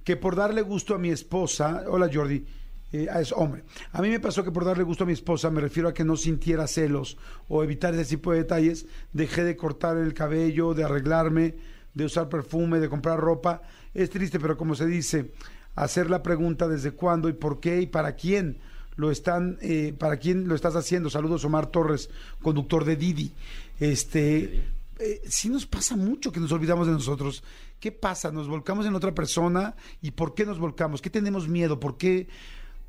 que 0.04 0.16
por 0.16 0.37
darle 0.37 0.62
gusto 0.62 0.94
a 0.94 0.99
mi 0.99 1.11
esposa, 1.11 1.85
hola 1.88 2.09
Jordi, 2.12 2.47
eh, 2.92 3.09
es 3.20 3.32
hombre, 3.32 3.64
a 3.92 4.02
mí 4.02 4.09
me 4.09 4.20
pasó 4.20 4.44
que 4.44 4.50
por 4.50 4.64
darle 4.64 4.82
gusto 4.82 5.04
a 5.04 5.06
mi 5.06 5.12
esposa, 5.12 5.50
me 5.50 5.61
refiero 5.61 5.88
a 5.88 5.94
que 5.94 6.04
no 6.04 6.16
sintiera 6.16 6.66
celos 6.66 7.16
o 7.49 7.62
evitar 7.62 7.94
ese 7.94 8.16
tipo 8.16 8.32
de 8.32 8.38
detalles, 8.38 8.87
dejé 9.12 9.44
de 9.44 9.56
cortar 9.56 9.97
el 9.97 10.14
cabello, 10.14 10.75
de 10.75 10.85
arreglarme, 10.85 11.56
de 11.94 12.04
usar 12.04 12.28
perfume, 12.28 12.80
de 12.80 12.88
comprar 12.88 13.18
ropa. 13.18 13.62
Es 13.94 14.11
triste, 14.11 14.38
pero 14.38 14.56
como 14.56 14.75
se 14.75 14.87
dice, 14.87 15.32
hacer 15.75 16.11
la 16.11 16.23
pregunta 16.23 16.68
desde 16.68 16.92
cuándo 16.92 17.28
y 17.28 17.32
por 17.32 17.61
qué 17.61 17.80
y 17.80 17.87
para 17.87 18.16
quién 18.16 18.59
lo 18.97 19.11
están, 19.11 19.59
eh, 19.62 19.94
¿para 19.99 20.18
quién 20.18 20.47
lo 20.47 20.54
estás 20.54 20.76
haciendo? 20.76 21.11
Saludos 21.11 21.44
Omar 21.44 21.66
Torres, 21.66 22.11
conductor 22.42 22.85
de 22.85 22.97
Didi. 22.97 23.32
Este, 23.78 24.62
eh, 24.99 25.23
sí 25.26 25.49
nos 25.49 25.66
pasa 25.66 25.97
mucho 25.97 26.30
que 26.30 26.40
nos 26.40 26.52
olvidamos 26.52 26.87
de 26.87 26.92
nosotros. 26.92 27.42
¿Qué 27.78 27.92
pasa? 27.92 28.30
¿Nos 28.30 28.47
volcamos 28.47 28.85
en 28.85 28.94
otra 28.94 29.14
persona? 29.14 29.75
¿Y 30.02 30.11
por 30.11 30.35
qué 30.35 30.44
nos 30.44 30.59
volcamos? 30.59 31.00
¿Qué 31.00 31.09
tenemos 31.09 31.49
miedo? 31.49 31.80
¿Por 31.80 31.97
qué, 31.97 32.28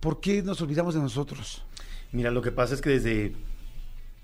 por 0.01 0.19
qué 0.19 0.43
nos 0.43 0.59
olvidamos 0.61 0.95
de 0.95 0.99
nosotros? 0.99 1.63
Mira, 2.11 2.31
lo 2.31 2.41
que 2.41 2.51
pasa 2.51 2.73
es 2.73 2.81
que 2.81 2.89
desde 2.89 3.33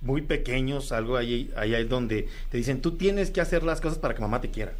muy 0.01 0.21
pequeños, 0.23 0.91
algo 0.91 1.15
ahí, 1.15 1.51
ahí 1.55 1.73
es 1.73 1.87
donde 1.87 2.27
te 2.49 2.57
dicen, 2.57 2.81
tú 2.81 2.97
tienes 2.97 3.31
que 3.31 3.39
hacer 3.39 3.63
las 3.63 3.79
cosas 3.79 3.97
para 3.97 4.13
que 4.13 4.21
mamá 4.21 4.41
te 4.41 4.51
quiera. 4.51 4.73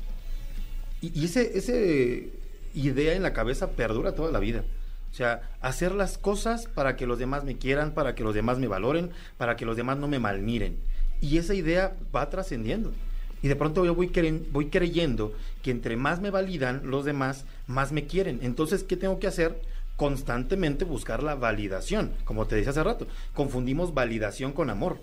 Y, 1.01 1.18
y 1.18 1.25
ese, 1.25 1.58
ese 1.58 2.34
idea 2.74 3.13
en 3.13 3.24
la 3.24 3.34
cabeza 3.34 3.72
perdura 3.72 4.13
toda 4.13 4.32
la 4.32 4.39
vida. 4.39 4.66
O 5.12 5.13
sea, 5.13 5.50
hacer 5.62 5.94
las 5.94 6.18
cosas 6.18 6.68
para 6.68 6.96
que 6.96 7.08
los 7.08 7.18
demás 7.18 7.44
me 7.44 7.58
quieran, 7.58 7.94
para 7.94 8.13
que 8.13 8.24
los 8.24 8.36
demás 8.36 8.60
me 8.60 8.68
valoren, 8.68 9.12
para 9.38 9.56
que 9.56 9.66
los 9.66 9.77
demás 9.77 9.98
no 9.98 10.08
me 10.08 10.20
malmiren. 10.20 10.77
Y 11.22 11.38
esa 11.38 11.54
idea 11.54 11.96
va 12.16 12.30
trascendiendo. 12.30 12.92
Y 13.42 13.48
de 13.48 13.56
pronto 13.56 13.86
yo 13.86 13.96
voy, 13.96 14.12
voy 14.51 14.68
creyendo 14.68 15.34
que 15.62 15.72
entre 15.72 15.96
más 15.96 16.20
me 16.20 16.32
validan 16.32 16.82
los 16.86 17.06
demás, 17.06 17.46
más 17.68 17.92
me 17.92 18.06
quieren. 18.06 18.39
Entonces, 18.42 18.84
¿qué 18.84 18.98
tengo 18.98 19.20
que 19.20 19.27
hacer? 19.27 19.60
Constantemente 19.98 20.86
buscar 20.86 21.22
la 21.22 21.36
validación. 21.36 22.13
Como 22.24 22.48
te 22.48 22.56
decía 22.56 22.72
hace 22.72 22.84
rato, 22.84 23.08
confundimos 23.34 23.94
validación 23.94 24.54
con 24.54 24.70
amor. 24.70 25.00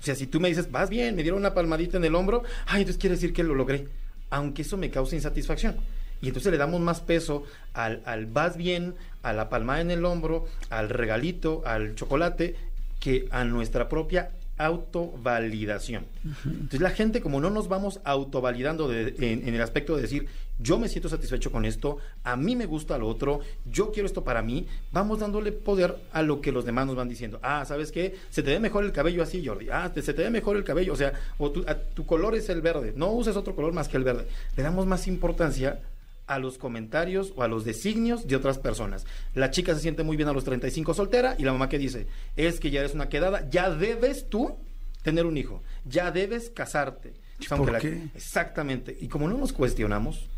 O 0.00 0.02
sea, 0.02 0.16
si 0.16 0.26
tú 0.26 0.40
me 0.40 0.48
dices, 0.48 0.72
vas 0.72 0.90
bien, 0.90 1.14
me 1.14 1.22
dieron 1.22 1.38
una 1.38 1.54
palmadita 1.54 1.98
en 1.98 2.04
el 2.04 2.14
hombro, 2.14 2.42
ay, 2.66 2.80
entonces 2.80 3.00
quiere 3.00 3.14
decir 3.14 3.32
que 3.32 3.44
lo 3.44 3.54
logré. 3.54 3.86
Aunque 4.30 4.62
eso 4.62 4.76
me 4.76 4.90
cause 4.90 5.14
insatisfacción. 5.14 5.76
Y 6.22 6.28
entonces 6.28 6.50
le 6.50 6.58
damos 6.58 6.80
más 6.80 7.00
peso 7.00 7.44
al, 7.74 8.02
al 8.04 8.26
vas 8.26 8.56
bien, 8.56 8.94
a 9.22 9.32
la 9.32 9.48
palmada 9.48 9.80
en 9.80 9.90
el 9.90 10.04
hombro, 10.04 10.46
al 10.70 10.88
regalito, 10.88 11.62
al 11.64 11.94
chocolate, 11.94 12.56
que 12.98 13.28
a 13.30 13.44
nuestra 13.44 13.88
propia 13.88 14.30
autovalidación. 14.60 16.06
Entonces 16.44 16.80
la 16.80 16.90
gente, 16.90 17.20
como 17.20 17.40
no 17.40 17.50
nos 17.50 17.68
vamos 17.68 18.00
autovalidando 18.04 18.92
en, 18.92 19.14
en, 19.18 19.54
el 19.54 19.62
aspecto 19.62 19.96
de 19.96 20.02
decir, 20.02 20.26
yo 20.58 20.78
me 20.78 20.88
siento 20.88 21.08
satisfecho 21.08 21.50
con 21.50 21.64
esto, 21.64 21.96
a 22.22 22.36
mí 22.36 22.54
me 22.54 22.66
gusta 22.66 22.98
lo 22.98 23.08
otro, 23.08 23.40
yo 23.64 23.90
quiero 23.90 24.06
esto 24.06 24.22
para 24.22 24.42
mí, 24.42 24.66
vamos 24.92 25.20
dándole 25.20 25.52
poder 25.52 25.96
a 26.12 26.20
lo 26.22 26.42
que 26.42 26.52
los 26.52 26.66
demás 26.66 26.86
nos 26.86 26.96
van 26.96 27.08
diciendo. 27.08 27.40
Ah, 27.42 27.64
¿sabes 27.66 27.90
qué? 27.90 28.16
Se 28.28 28.42
te 28.42 28.50
ve 28.50 28.60
mejor 28.60 28.84
el 28.84 28.92
cabello 28.92 29.22
así, 29.22 29.44
Jordi. 29.44 29.68
Ah, 29.70 29.90
se 29.94 30.12
te 30.12 30.22
ve 30.22 30.30
mejor 30.30 30.56
el 30.56 30.64
cabello. 30.64 30.92
O 30.92 30.96
sea, 30.96 31.14
o 31.38 31.50
tu, 31.50 31.64
tu 31.94 32.04
color 32.04 32.34
es 32.34 32.50
el 32.50 32.60
verde. 32.60 32.92
No 32.94 33.10
uses 33.12 33.36
otro 33.36 33.54
color 33.54 33.72
más 33.72 33.88
que 33.88 33.96
el 33.96 34.04
verde. 34.04 34.26
Le 34.56 34.62
damos 34.62 34.86
más 34.86 35.06
importancia 35.06 35.80
a 36.30 36.38
los 36.38 36.58
comentarios 36.58 37.32
o 37.34 37.42
a 37.42 37.48
los 37.48 37.64
designios 37.64 38.28
de 38.28 38.36
otras 38.36 38.58
personas. 38.58 39.04
La 39.34 39.50
chica 39.50 39.74
se 39.74 39.80
siente 39.80 40.04
muy 40.04 40.16
bien 40.16 40.28
a 40.28 40.32
los 40.32 40.44
35 40.44 40.94
soltera 40.94 41.34
y 41.36 41.42
la 41.42 41.52
mamá 41.52 41.68
que 41.68 41.76
dice, 41.76 42.06
es 42.36 42.60
que 42.60 42.70
ya 42.70 42.80
eres 42.80 42.94
una 42.94 43.08
quedada, 43.08 43.48
ya 43.50 43.68
debes 43.68 44.30
tú 44.30 44.56
tener 45.02 45.26
un 45.26 45.36
hijo, 45.36 45.60
ya 45.84 46.12
debes 46.12 46.48
casarte. 46.50 47.14
¿Por 47.48 47.78
qué? 47.78 48.10
Exactamente. 48.14 48.96
Y 49.00 49.08
como 49.08 49.28
no 49.28 49.36
nos 49.36 49.52
cuestionamos, 49.52 50.28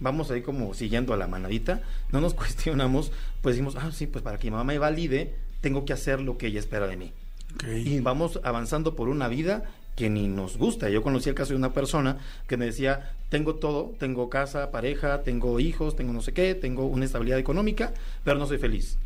vamos 0.00 0.30
ahí 0.30 0.40
como 0.40 0.72
siguiendo 0.72 1.12
a 1.12 1.18
la 1.18 1.26
manadita, 1.26 1.82
no 2.12 2.22
nos 2.22 2.32
cuestionamos, 2.42 3.12
pues 3.42 3.56
decimos, 3.56 3.76
ah, 3.76 3.90
sí, 3.92 4.06
pues 4.06 4.24
para 4.24 4.38
que 4.38 4.46
mi 4.46 4.52
mamá 4.52 4.64
me 4.64 4.78
valide, 4.78 5.34
tengo 5.60 5.84
que 5.84 5.92
hacer 5.92 6.22
lo 6.22 6.38
que 6.38 6.46
ella 6.46 6.60
espera 6.60 6.86
de 6.86 6.96
mí. 6.96 7.12
Okay. 7.56 7.86
Y 7.86 8.00
vamos 8.00 8.40
avanzando 8.42 8.96
por 8.96 9.10
una 9.10 9.28
vida 9.28 9.64
que 9.96 10.08
ni 10.08 10.28
nos 10.28 10.56
gusta. 10.56 10.88
Yo 10.88 11.02
conocí 11.02 11.28
el 11.28 11.34
caso 11.34 11.52
de 11.52 11.58
una 11.58 11.72
persona 11.72 12.18
que 12.46 12.56
me 12.56 12.66
decía, 12.66 13.12
tengo 13.28 13.56
todo, 13.56 13.94
tengo 13.98 14.30
casa, 14.30 14.70
pareja, 14.70 15.22
tengo 15.22 15.58
hijos, 15.60 15.96
tengo 15.96 16.12
no 16.12 16.22
sé 16.22 16.32
qué, 16.32 16.54
tengo 16.54 16.86
una 16.86 17.04
estabilidad 17.04 17.38
económica, 17.38 17.92
pero 18.24 18.38
no 18.38 18.46
soy 18.46 18.58
feliz. 18.58 18.98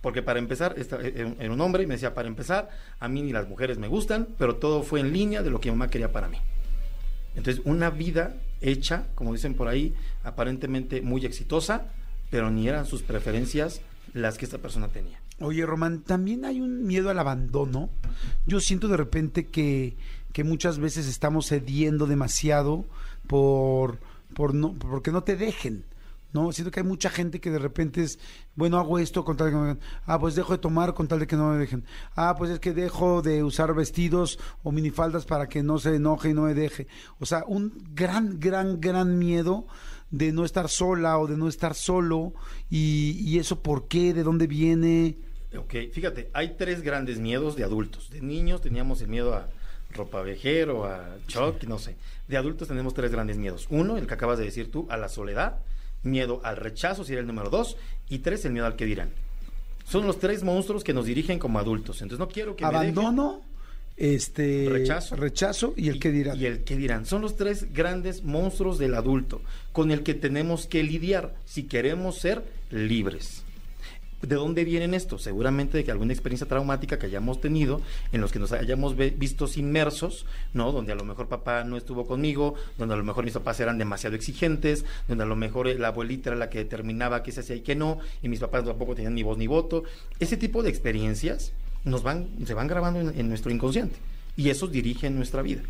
Porque 0.00 0.22
para 0.22 0.40
empezar, 0.40 0.74
era 0.76 1.52
un 1.52 1.60
hombre 1.60 1.84
y 1.84 1.86
me 1.86 1.94
decía, 1.94 2.12
para 2.12 2.26
empezar, 2.26 2.70
a 2.98 3.08
mí 3.08 3.22
ni 3.22 3.32
las 3.32 3.48
mujeres 3.48 3.78
me 3.78 3.86
gustan, 3.86 4.26
pero 4.36 4.56
todo 4.56 4.82
fue 4.82 4.98
en 5.00 5.12
línea 5.12 5.42
de 5.42 5.50
lo 5.50 5.60
que 5.60 5.70
mamá 5.70 5.88
quería 5.88 6.10
para 6.10 6.28
mí. 6.28 6.38
Entonces, 7.36 7.62
una 7.64 7.90
vida 7.90 8.34
hecha, 8.60 9.06
como 9.14 9.32
dicen 9.32 9.54
por 9.54 9.68
ahí, 9.68 9.94
aparentemente 10.24 11.02
muy 11.02 11.24
exitosa, 11.24 11.86
pero 12.30 12.50
ni 12.50 12.68
eran 12.68 12.84
sus 12.84 13.02
preferencias 13.02 13.80
las 14.12 14.38
que 14.38 14.44
esta 14.44 14.58
persona 14.58 14.88
tenía. 14.88 15.20
Oye, 15.40 15.64
Román, 15.66 16.02
también 16.02 16.44
hay 16.44 16.60
un 16.60 16.86
miedo 16.86 17.10
al 17.10 17.18
abandono. 17.18 17.88
Yo 18.46 18.60
siento 18.60 18.88
de 18.88 18.96
repente 18.96 19.46
que, 19.46 19.96
que 20.32 20.44
muchas 20.44 20.78
veces 20.78 21.06
estamos 21.06 21.46
cediendo 21.46 22.06
demasiado 22.06 22.84
por, 23.26 23.98
por 24.34 24.54
no, 24.54 24.74
porque 24.74 25.10
no 25.10 25.22
te 25.22 25.36
dejen. 25.36 25.84
¿no? 26.32 26.50
Siento 26.52 26.70
que 26.70 26.80
hay 26.80 26.86
mucha 26.86 27.10
gente 27.10 27.40
que 27.40 27.50
de 27.50 27.58
repente 27.58 28.02
es, 28.02 28.18
bueno, 28.54 28.78
hago 28.78 28.98
esto 28.98 29.24
con 29.24 29.36
tal 29.36 29.48
de 29.48 29.52
que 29.52 29.56
no 29.56 29.62
me 29.62 29.68
dejen. 29.68 29.82
Ah, 30.06 30.18
pues 30.18 30.34
dejo 30.34 30.52
de 30.52 30.58
tomar 30.58 30.94
con 30.94 31.08
tal 31.08 31.18
de 31.20 31.26
que 31.26 31.36
no 31.36 31.50
me 31.50 31.58
dejen. 31.58 31.84
Ah, 32.16 32.34
pues 32.36 32.50
es 32.50 32.58
que 32.58 32.72
dejo 32.72 33.22
de 33.22 33.42
usar 33.42 33.74
vestidos 33.74 34.38
o 34.62 34.72
minifaldas 34.72 35.26
para 35.26 35.48
que 35.48 35.62
no 35.62 35.78
se 35.78 35.94
enoje 35.94 36.30
y 36.30 36.34
no 36.34 36.42
me 36.42 36.54
deje. 36.54 36.86
O 37.18 37.26
sea, 37.26 37.44
un 37.46 37.72
gran, 37.94 38.40
gran, 38.40 38.80
gran 38.80 39.18
miedo 39.18 39.66
de 40.10 40.32
no 40.32 40.44
estar 40.44 40.68
sola 40.68 41.18
o 41.18 41.26
de 41.26 41.36
no 41.36 41.48
estar 41.48 41.74
solo. 41.74 42.32
Y, 42.70 43.20
y 43.20 43.38
eso, 43.38 43.62
¿por 43.62 43.88
qué? 43.88 44.14
¿De 44.14 44.22
dónde 44.22 44.46
viene? 44.46 45.18
Ok, 45.56 45.74
fíjate, 45.92 46.30
hay 46.32 46.56
tres 46.56 46.80
grandes 46.80 47.18
miedos 47.18 47.56
de 47.56 47.64
adultos. 47.64 48.08
De 48.08 48.22
niños 48.22 48.62
teníamos 48.62 49.02
el 49.02 49.08
miedo 49.08 49.34
a 49.34 49.50
ropa 49.92 50.22
vejero, 50.22 50.84
a 50.84 51.16
shock, 51.28 51.60
sí. 51.60 51.66
no 51.66 51.78
sé. 51.78 51.96
De 52.28 52.36
adultos 52.36 52.68
tenemos 52.68 52.94
tres 52.94 53.10
grandes 53.10 53.36
miedos. 53.36 53.66
Uno, 53.70 53.96
el 53.96 54.06
que 54.06 54.14
acabas 54.14 54.38
de 54.38 54.44
decir 54.44 54.70
tú, 54.70 54.86
a 54.90 54.96
la 54.96 55.08
soledad. 55.08 55.58
Miedo 56.02 56.40
al 56.42 56.56
rechazo, 56.56 57.04
sería 57.04 57.20
el 57.20 57.26
número 57.26 57.50
dos. 57.50 57.76
Y 58.08 58.18
tres, 58.18 58.44
el 58.44 58.52
miedo 58.52 58.66
al 58.66 58.76
que 58.76 58.84
dirán. 58.84 59.10
Son 59.84 60.06
los 60.06 60.18
tres 60.18 60.42
monstruos 60.42 60.84
que 60.84 60.94
nos 60.94 61.06
dirigen 61.06 61.38
como 61.38 61.58
adultos. 61.58 62.02
Entonces 62.02 62.18
no 62.18 62.28
quiero 62.28 62.56
que 62.56 62.64
Abandono, 62.64 63.42
me 63.96 64.02
dejen. 64.02 64.16
este 64.16 64.68
rechazo, 64.70 65.16
rechazo 65.16 65.74
y 65.76 65.88
el 65.88 65.96
y, 65.96 65.98
que 65.98 66.10
dirán. 66.10 66.38
Y 66.38 66.46
el 66.46 66.64
que 66.64 66.76
dirán. 66.76 67.06
Son 67.06 67.22
los 67.22 67.36
tres 67.36 67.72
grandes 67.72 68.22
monstruos 68.22 68.78
del 68.78 68.94
adulto 68.94 69.42
con 69.72 69.90
el 69.90 70.02
que 70.02 70.14
tenemos 70.14 70.66
que 70.66 70.82
lidiar 70.82 71.34
si 71.44 71.64
queremos 71.64 72.18
ser 72.18 72.44
libres. 72.70 73.41
¿De 74.22 74.36
dónde 74.36 74.64
vienen 74.64 74.94
estos? 74.94 75.22
Seguramente 75.22 75.76
de 75.76 75.84
que 75.84 75.90
alguna 75.90 76.12
experiencia 76.12 76.46
traumática 76.46 76.96
que 76.96 77.06
hayamos 77.06 77.40
tenido, 77.40 77.80
en 78.12 78.20
los 78.20 78.30
que 78.30 78.38
nos 78.38 78.52
hayamos 78.52 78.96
visto 78.96 79.48
inmersos, 79.56 80.26
¿no? 80.54 80.70
Donde 80.70 80.92
a 80.92 80.94
lo 80.94 81.04
mejor 81.04 81.26
papá 81.26 81.64
no 81.64 81.76
estuvo 81.76 82.06
conmigo, 82.06 82.54
donde 82.78 82.94
a 82.94 82.96
lo 82.96 83.02
mejor 83.02 83.24
mis 83.24 83.34
papás 83.34 83.58
eran 83.58 83.78
demasiado 83.78 84.14
exigentes, 84.14 84.84
donde 85.08 85.24
a 85.24 85.26
lo 85.26 85.34
mejor 85.34 85.66
la 85.66 85.88
abuelita 85.88 86.30
era 86.30 86.38
la 86.38 86.50
que 86.50 86.58
determinaba 86.58 87.24
qué 87.24 87.32
se 87.32 87.40
hacía 87.40 87.56
y 87.56 87.62
qué 87.62 87.74
no, 87.74 87.98
y 88.22 88.28
mis 88.28 88.38
papás 88.38 88.64
tampoco 88.64 88.94
tenían 88.94 89.16
ni 89.16 89.24
voz 89.24 89.38
ni 89.38 89.48
voto. 89.48 89.82
Ese 90.20 90.36
tipo 90.36 90.62
de 90.62 90.70
experiencias 90.70 91.52
nos 91.84 92.04
van, 92.04 92.28
se 92.46 92.54
van 92.54 92.68
grabando 92.68 93.10
en, 93.10 93.28
nuestro 93.28 93.50
inconsciente 93.50 93.96
y 94.36 94.50
esos 94.50 94.70
dirigen 94.70 95.16
nuestra 95.16 95.42
vida. 95.42 95.62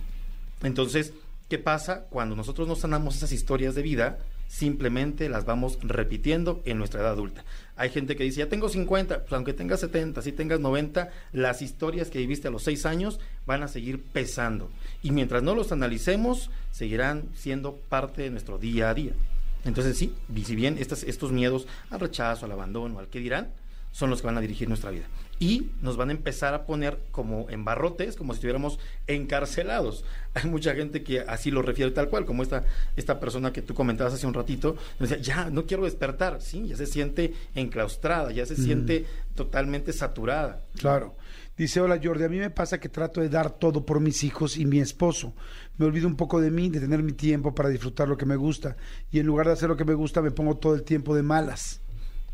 Entonces, 0.62 1.15
¿qué 1.49 1.59
pasa 1.59 2.05
cuando 2.11 2.37
nosotros 2.37 2.69
no 2.69 2.77
sanamos 2.77 3.17
esas 3.17 3.33
historias 3.33 3.75
de 3.75 3.83
vida? 3.83 4.19
Simplemente 4.53 5.31
las 5.31 5.47
vamos 5.47 5.79
repitiendo 5.81 6.61
en 6.67 6.77
nuestra 6.77 7.01
edad 7.01 7.12
adulta. 7.12 7.43
Hay 7.75 7.88
gente 7.88 8.17
que 8.17 8.25
dice, 8.25 8.41
ya 8.41 8.51
tengo 8.51 8.69
50, 8.69 9.21
pues 9.21 9.33
aunque 9.33 9.55
tengas 9.55 9.81
70, 9.81 10.21
si 10.21 10.31
tengas 10.31 10.61
90, 10.61 11.09
las 11.33 11.62
historias 11.62 12.11
que 12.11 12.19
viviste 12.19 12.49
a 12.49 12.51
los 12.51 12.62
6 12.65 12.85
años 12.85 13.19
van 13.47 13.62
a 13.62 13.69
seguir 13.69 14.03
pesando. 14.03 14.71
Y 15.03 15.11
mientras 15.11 15.43
no 15.43 15.55
los 15.55 15.73
analicemos, 15.73 16.51
seguirán 16.71 17.31
siendo 17.35 17.77
parte 17.77 18.23
de 18.23 18.31
nuestro 18.31 18.59
día 18.59 18.91
a 18.91 18.95
día. 18.95 19.12
Entonces 19.65 19.97
sí, 19.97 20.12
si 20.45 20.55
bien 20.55 20.77
estos 20.79 21.33
miedos 21.33 21.67
al 21.88 22.01
rechazo, 22.01 22.45
al 22.45 22.53
abandono, 22.53 22.99
al 22.99 23.09
que 23.09 23.21
dirán, 23.21 23.49
son 23.91 24.11
los 24.11 24.21
que 24.21 24.27
van 24.27 24.37
a 24.37 24.43
dirigir 24.43 24.69
nuestra 24.69 24.91
vida. 24.91 25.07
Y 25.43 25.73
nos 25.81 25.97
van 25.97 26.11
a 26.11 26.13
empezar 26.13 26.55
a 26.55 26.67
poner 26.67 27.01
como 27.11 27.51
en 27.51 27.65
barrotes, 27.65 28.15
como 28.15 28.33
si 28.33 28.37
estuviéramos 28.37 28.79
encarcelados. 29.09 30.05
Hay 30.35 30.49
mucha 30.49 30.73
gente 30.73 31.03
que 31.03 31.19
así 31.19 31.51
lo 31.51 31.63
refiere 31.63 31.91
tal 31.91 32.09
cual, 32.09 32.25
como 32.25 32.45
esta, 32.45 32.65
esta 32.97 33.19
persona 33.19 33.53
que 33.53 33.61
tú 33.61 33.75
comentabas 33.75 34.15
hace 34.15 34.25
un 34.25 34.35
ratito, 34.35 34.77
decía, 35.01 35.19
ya, 35.19 35.51
no 35.51 35.67
quiero 35.67 35.83
despertar, 35.83 36.41
sí, 36.41 36.69
ya 36.69 36.77
se 36.77 36.87
siente 36.87 37.35
enclaustrada, 37.57 38.31
ya 38.31 38.47
se 38.47 38.55
mm. 38.55 38.65
siente 38.65 39.07
totalmente 39.35 39.93
saturada. 39.93 40.63
Claro. 40.79 41.17
Dice, 41.57 41.81
hola 41.81 41.99
Jordi, 42.01 42.23
a 42.23 42.29
mí 42.29 42.39
me 42.39 42.51
pasa 42.51 42.79
que 42.79 42.89
trato 42.89 43.21
de 43.21 43.29
dar 43.29 43.51
todo 43.51 43.85
por 43.85 43.99
mis 43.99 44.23
hijos 44.23 44.57
y 44.57 44.65
mi 44.65 44.79
esposo. 44.79 45.35
Me 45.77 45.87
olvido 45.87 46.07
un 46.07 46.17
poco 46.17 46.41
de 46.41 46.53
mí, 46.53 46.71
de 46.71 46.79
tener 46.79 47.03
mi 47.03 47.15
tiempo 47.15 47.53
para 47.53 47.69
disfrutar 47.69 48.07
lo 48.07 48.17
que 48.17 48.27
me 48.27 48.37
gusta. 48.37 48.77
Y 49.11 49.19
en 49.19 49.27
lugar 49.27 49.49
de 49.49 49.55
hacer 49.55 49.69
lo 49.69 49.77
que 49.77 49.85
me 49.85 49.95
gusta, 49.95 50.23
me 50.23 50.31
pongo 50.31 50.57
todo 50.57 50.77
el 50.77 50.85
tiempo 50.85 51.17
de 51.17 51.25
malas. 51.25 51.82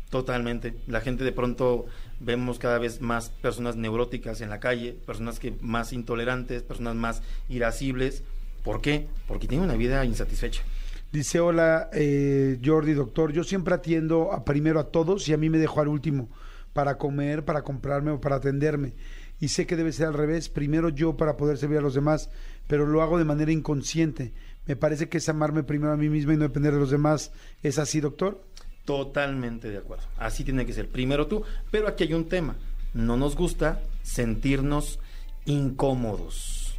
Totalmente. 0.09 0.75
La 0.87 1.01
gente 1.01 1.23
de 1.23 1.31
pronto 1.31 1.85
vemos 2.19 2.57
cada 2.57 2.79
vez 2.79 2.99
más 2.99 3.29
personas 3.29 3.75
neuróticas 3.75 4.41
en 4.41 4.49
la 4.49 4.59
calle, 4.59 4.93
personas 5.05 5.39
que 5.39 5.53
más 5.61 5.93
intolerantes, 5.93 6.63
personas 6.63 6.95
más 6.95 7.21
irascibles. 7.47 8.23
¿Por 8.63 8.81
qué? 8.81 9.07
Porque 9.27 9.47
tienen 9.47 9.65
una 9.65 9.77
vida 9.77 10.03
insatisfecha. 10.05 10.63
Dice, 11.11 11.39
hola 11.39 11.89
eh, 11.93 12.59
Jordi, 12.63 12.93
doctor, 12.93 13.31
yo 13.33 13.43
siempre 13.43 13.73
atiendo 13.73 14.29
primero 14.45 14.79
a 14.79 14.91
todos 14.91 15.27
y 15.27 15.33
a 15.33 15.37
mí 15.37 15.49
me 15.49 15.57
dejo 15.57 15.79
al 15.81 15.87
último 15.87 16.29
para 16.73 16.97
comer, 16.97 17.45
para 17.45 17.63
comprarme 17.63 18.11
o 18.11 18.21
para 18.21 18.37
atenderme. 18.37 18.93
Y 19.39 19.47
sé 19.47 19.65
que 19.65 19.75
debe 19.75 19.91
ser 19.91 20.07
al 20.07 20.13
revés, 20.13 20.49
primero 20.49 20.89
yo 20.89 21.17
para 21.17 21.37
poder 21.37 21.57
servir 21.57 21.77
a 21.77 21.81
los 21.81 21.93
demás, 21.93 22.29
pero 22.67 22.85
lo 22.85 23.01
hago 23.01 23.17
de 23.17 23.25
manera 23.25 23.51
inconsciente. 23.51 24.33
Me 24.65 24.75
parece 24.75 25.09
que 25.09 25.17
es 25.17 25.29
amarme 25.29 25.63
primero 25.63 25.93
a 25.93 25.97
mí 25.97 26.09
mismo 26.09 26.31
y 26.31 26.37
no 26.37 26.43
depender 26.43 26.73
de 26.73 26.79
los 26.79 26.91
demás. 26.91 27.31
¿Es 27.63 27.79
así, 27.79 28.01
doctor? 28.01 28.43
Totalmente 28.89 29.69
de 29.69 29.77
acuerdo. 29.77 30.05
Así 30.17 30.43
tiene 30.43 30.65
que 30.65 30.73
ser. 30.73 30.89
Primero 30.89 31.27
tú, 31.27 31.43
pero 31.69 31.87
aquí 31.87 32.05
hay 32.05 32.15
un 32.15 32.27
tema. 32.27 32.55
no 32.95 33.17
nos 33.17 33.35
gusta 33.35 33.83
sentirnos 34.01 34.97
incómodos. 35.45 36.73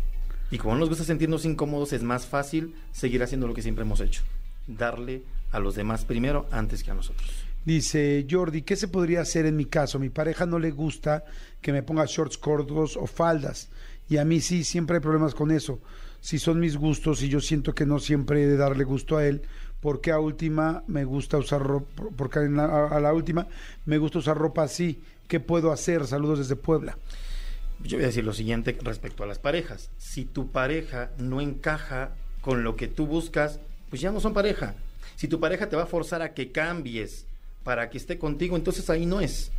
Y 0.50 0.58
como 0.58 0.74
no 0.74 0.80
nos 0.80 0.88
gusta 0.88 1.04
sentirnos 1.04 1.44
incómodos, 1.44 1.92
es 1.92 2.02
más 2.02 2.26
fácil 2.26 2.74
seguir 2.90 3.22
haciendo 3.22 3.46
lo 3.46 3.54
que 3.54 3.62
siempre 3.62 3.84
hemos 3.84 4.00
hecho. 4.00 4.24
Darle 4.66 5.22
a 5.52 5.60
los 5.60 5.76
demás 5.76 6.04
primero 6.04 6.48
antes 6.50 6.82
que 6.82 6.90
a 6.90 6.94
nosotros. 6.94 7.30
Dice 7.64 8.26
Jordi, 8.28 8.62
¿qué 8.62 8.74
se 8.74 8.88
podría 8.88 9.20
hacer 9.20 9.46
en 9.46 9.54
mi 9.54 9.66
caso? 9.66 10.00
Mi 10.00 10.08
pareja 10.08 10.46
no 10.46 10.58
le 10.58 10.72
gusta 10.72 11.24
que 11.60 11.72
me 11.72 11.84
ponga 11.84 12.06
shorts 12.06 12.38
cortos 12.38 12.96
o 12.96 13.06
faldas. 13.06 13.68
Y 14.08 14.16
a 14.16 14.24
mí 14.24 14.40
sí, 14.40 14.64
siempre 14.64 14.96
hay 14.96 15.00
problemas 15.00 15.36
con 15.36 15.52
eso. 15.52 15.78
Si 16.20 16.40
son 16.40 16.58
mis 16.58 16.76
gustos 16.76 17.22
y 17.22 17.28
yo 17.28 17.40
siento 17.40 17.72
que 17.72 17.86
no 17.86 18.00
siempre 18.00 18.42
he 18.42 18.46
de 18.48 18.56
darle 18.56 18.82
gusto 18.82 19.16
a 19.16 19.24
él, 19.24 19.42
porque 19.80 20.10
a 20.12 20.18
última 20.18 20.82
me 20.86 21.04
gusta 21.04 21.38
usar 21.38 21.62
ropa, 21.62 22.04
porque 22.16 22.38
a 22.40 23.00
la, 23.00 23.12
última 23.12 23.46
me 23.86 23.98
gusta 23.98 24.18
usar 24.18 24.36
ropa 24.36 24.62
así. 24.62 25.02
¿Qué 25.28 25.40
puedo 25.40 25.72
hacer? 25.72 26.06
Saludos 26.06 26.38
desde 26.40 26.56
Puebla. 26.56 26.98
Yo 27.82 27.96
voy 27.96 28.04
a 28.04 28.08
decir 28.08 28.24
lo 28.24 28.32
siguiente 28.34 28.76
respecto 28.82 29.22
a 29.22 29.26
las 29.26 29.38
parejas. 29.38 29.90
Si 29.96 30.24
tu 30.24 30.50
pareja 30.50 31.10
no 31.18 31.40
encaja 31.40 32.10
con 32.40 32.62
lo 32.62 32.76
que 32.76 32.88
tú 32.88 33.06
buscas, 33.06 33.60
pues 33.88 34.02
ya 34.02 34.10
no 34.10 34.20
son 34.20 34.34
pareja. 34.34 34.74
Si 35.16 35.28
tu 35.28 35.40
pareja 35.40 35.68
te 35.68 35.76
va 35.76 35.84
a 35.84 35.86
forzar 35.86 36.20
a 36.22 36.34
que 36.34 36.52
cambies 36.52 37.26
para 37.64 37.88
que 37.90 37.98
esté 37.98 38.18
contigo, 38.18 38.56
entonces 38.56 38.90
ahí 38.90 39.06
no 39.06 39.20
es. 39.20 39.50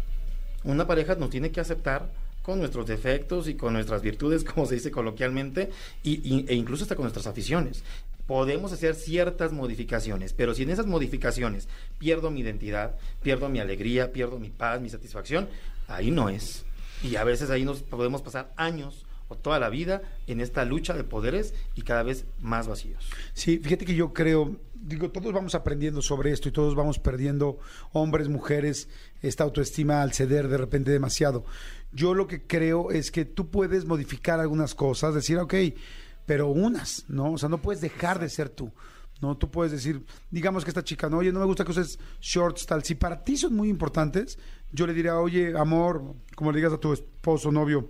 Una 0.63 0.85
pareja 0.85 1.15
nos 1.15 1.29
tiene 1.31 1.51
que 1.51 1.61
aceptar 1.61 2.09
con 2.43 2.59
nuestros 2.59 2.85
defectos 2.87 3.47
y 3.47 3.55
con 3.55 3.73
nuestras 3.73 4.01
virtudes, 4.01 4.43
como 4.53 4.65
se 4.65 4.75
dice 4.75 4.91
coloquialmente, 4.91 5.69
y- 6.03 6.45
e 6.47 6.53
incluso 6.55 6.83
hasta 6.83 6.95
con 6.95 7.03
nuestras 7.03 7.27
aficiones. 7.27 7.83
Podemos 8.27 8.71
hacer 8.71 8.95
ciertas 8.95 9.51
modificaciones, 9.51 10.33
pero 10.33 10.53
si 10.53 10.63
en 10.63 10.69
esas 10.69 10.85
modificaciones 10.85 11.67
pierdo 11.97 12.31
mi 12.31 12.41
identidad, 12.41 12.95
pierdo 13.21 13.49
mi 13.49 13.59
alegría, 13.59 14.11
pierdo 14.11 14.39
mi 14.39 14.49
paz, 14.49 14.81
mi 14.81 14.89
satisfacción, 14.89 15.49
ahí 15.87 16.11
no 16.11 16.29
es. 16.29 16.65
Y 17.03 17.15
a 17.15 17.23
veces 17.23 17.49
ahí 17.49 17.65
nos 17.65 17.81
podemos 17.81 18.21
pasar 18.21 18.53
años 18.55 19.05
o 19.31 19.35
toda 19.37 19.59
la 19.59 19.69
vida 19.69 20.01
en 20.27 20.41
esta 20.41 20.65
lucha 20.65 20.93
de 20.93 21.03
poderes 21.03 21.53
y 21.75 21.83
cada 21.83 22.03
vez 22.03 22.25
más 22.41 22.67
vacíos. 22.67 23.09
Sí, 23.33 23.59
fíjate 23.59 23.85
que 23.85 23.95
yo 23.95 24.11
creo, 24.11 24.57
digo, 24.73 25.09
todos 25.09 25.31
vamos 25.31 25.55
aprendiendo 25.55 26.01
sobre 26.01 26.31
esto 26.31 26.49
y 26.49 26.51
todos 26.51 26.75
vamos 26.75 26.99
perdiendo, 26.99 27.57
hombres, 27.93 28.27
mujeres, 28.27 28.89
esta 29.21 29.45
autoestima 29.45 30.01
al 30.01 30.13
ceder 30.13 30.49
de 30.49 30.57
repente 30.57 30.91
demasiado. 30.91 31.45
Yo 31.93 32.13
lo 32.13 32.27
que 32.27 32.45
creo 32.45 32.91
es 32.91 33.09
que 33.09 33.23
tú 33.23 33.49
puedes 33.49 33.85
modificar 33.85 34.39
algunas 34.39 34.75
cosas, 34.75 35.15
decir, 35.15 35.37
ok, 35.37 35.53
pero 36.25 36.49
unas, 36.49 37.05
¿no? 37.07 37.33
O 37.33 37.37
sea, 37.37 37.49
no 37.49 37.61
puedes 37.61 37.81
dejar 37.81 38.19
de 38.19 38.29
ser 38.29 38.49
tú. 38.49 38.71
No, 39.21 39.37
tú 39.37 39.51
puedes 39.51 39.71
decir, 39.71 40.03
digamos 40.31 40.63
que 40.63 40.71
esta 40.71 40.83
chica, 40.83 41.07
no, 41.07 41.17
oye, 41.17 41.31
no 41.31 41.39
me 41.39 41.45
gusta 41.45 41.63
que 41.63 41.71
uses 41.71 41.99
shorts, 42.19 42.65
tal. 42.65 42.83
Si 42.83 42.95
para 42.95 43.23
ti 43.23 43.37
son 43.37 43.55
muy 43.55 43.69
importantes, 43.69 44.39
yo 44.71 44.87
le 44.87 44.93
diría, 44.93 45.17
oye, 45.17 45.55
amor, 45.55 46.15
como 46.35 46.51
le 46.51 46.57
digas 46.57 46.73
a 46.73 46.79
tu 46.79 46.91
esposo, 46.91 47.51
novio, 47.51 47.89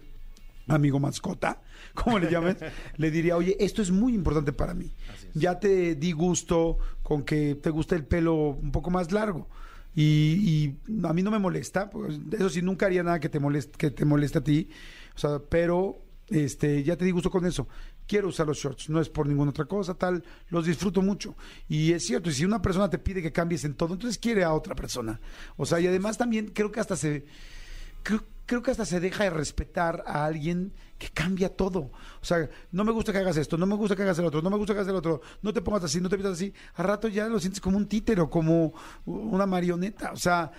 amigo 0.68 1.00
mascota, 1.00 1.62
como 1.94 2.20
le 2.20 2.30
llames, 2.30 2.58
le 2.98 3.12
diría, 3.12 3.38
oye, 3.38 3.56
esto 3.60 3.82
es 3.82 3.92
muy 3.92 4.14
importante 4.14 4.52
para 4.52 4.74
mí. 4.74 4.92
Ya 5.34 5.58
te 5.58 5.96
di 5.96 6.12
gusto 6.12 6.78
con 7.02 7.24
que 7.24 7.56
te 7.56 7.70
gusta 7.70 7.96
el 7.96 8.06
pelo 8.06 8.36
un 8.36 8.74
poco 8.74 8.90
más 8.90 9.14
largo. 9.14 9.48
Y, 9.96 10.04
y 10.04 10.80
a 11.06 11.14
mí 11.14 11.22
no 11.22 11.32
me 11.32 11.40
molesta, 11.40 11.90
pues, 11.90 12.20
eso 12.32 12.50
sí, 12.50 12.62
nunca 12.62 12.86
haría 12.88 13.04
nada 13.04 13.20
que 13.20 13.30
te 13.30 13.40
moleste, 13.40 13.78
que 13.78 13.92
te 13.92 14.04
moleste 14.04 14.40
a 14.40 14.44
ti. 14.44 14.70
O 15.16 15.20
sea, 15.20 15.40
pero 15.40 16.02
este, 16.32 16.84
ya 16.84 16.96
te 16.96 17.06
di 17.06 17.12
gusto 17.12 17.30
con 17.30 17.46
eso. 17.46 17.68
Quiero 18.12 18.28
usar 18.28 18.46
los 18.46 18.58
shorts, 18.58 18.90
no 18.90 19.00
es 19.00 19.08
por 19.08 19.26
ninguna 19.26 19.52
otra 19.52 19.64
cosa, 19.64 19.94
tal, 19.94 20.22
los 20.50 20.66
disfruto 20.66 21.02
mucho. 21.02 21.34
Y 21.70 21.94
es 21.94 22.06
cierto, 22.06 22.30
y 22.30 22.34
si 22.34 22.44
una 22.44 22.62
persona 22.62 22.90
te 22.90 22.98
pide 22.98 23.22
que 23.22 23.32
cambies 23.32 23.64
en 23.64 23.74
todo, 23.74 23.94
entonces 23.94 24.18
quiere 24.18 24.44
a 24.44 24.52
otra 24.52 24.76
persona. 24.76 25.22
O 25.56 25.66
sea, 25.66 25.80
y 25.80 25.88
además 25.88 26.18
también 26.18 26.50
creo 26.50 26.74
que 26.74 26.82
hasta 26.82 26.98
se, 26.98 27.24
creo, 28.04 28.26
creo 28.46 28.62
que 28.62 28.72
hasta 28.72 28.84
se 28.84 29.00
deja 29.00 29.24
de 29.24 29.30
respetar 29.30 30.04
a 30.06 30.26
alguien 30.26 30.74
que 30.98 31.08
cambia 31.08 31.56
todo. 31.56 31.90
O 32.22 32.26
sea, 32.26 32.50
no 32.74 32.84
me 32.84 32.92
gusta 32.92 33.14
que 33.14 33.20
hagas 33.20 33.38
esto, 33.38 33.56
no 33.56 33.66
me 33.66 33.76
gusta 33.76 33.96
que 33.96 34.02
hagas 34.02 34.20
el 34.20 34.26
otro, 34.26 34.42
no 34.42 34.50
me 34.50 34.58
gusta 34.58 34.74
que 34.74 34.82
hagas 34.82 34.90
el 34.90 34.98
otro, 34.98 35.22
no 35.42 35.54
te 35.54 35.62
pongas 35.62 35.86
así, 35.86 36.02
no 36.02 36.10
te 36.10 36.18
pisas 36.18 36.34
así. 36.34 36.54
A 36.76 36.84
rato 36.84 37.08
ya 37.08 37.30
lo 37.30 37.40
sientes 37.40 37.62
como 37.62 37.78
un 37.78 37.88
títero, 37.88 38.30
como 38.30 38.74
una 39.06 39.46
marioneta. 39.46 40.12
O 40.12 40.18
sea, 40.18 40.52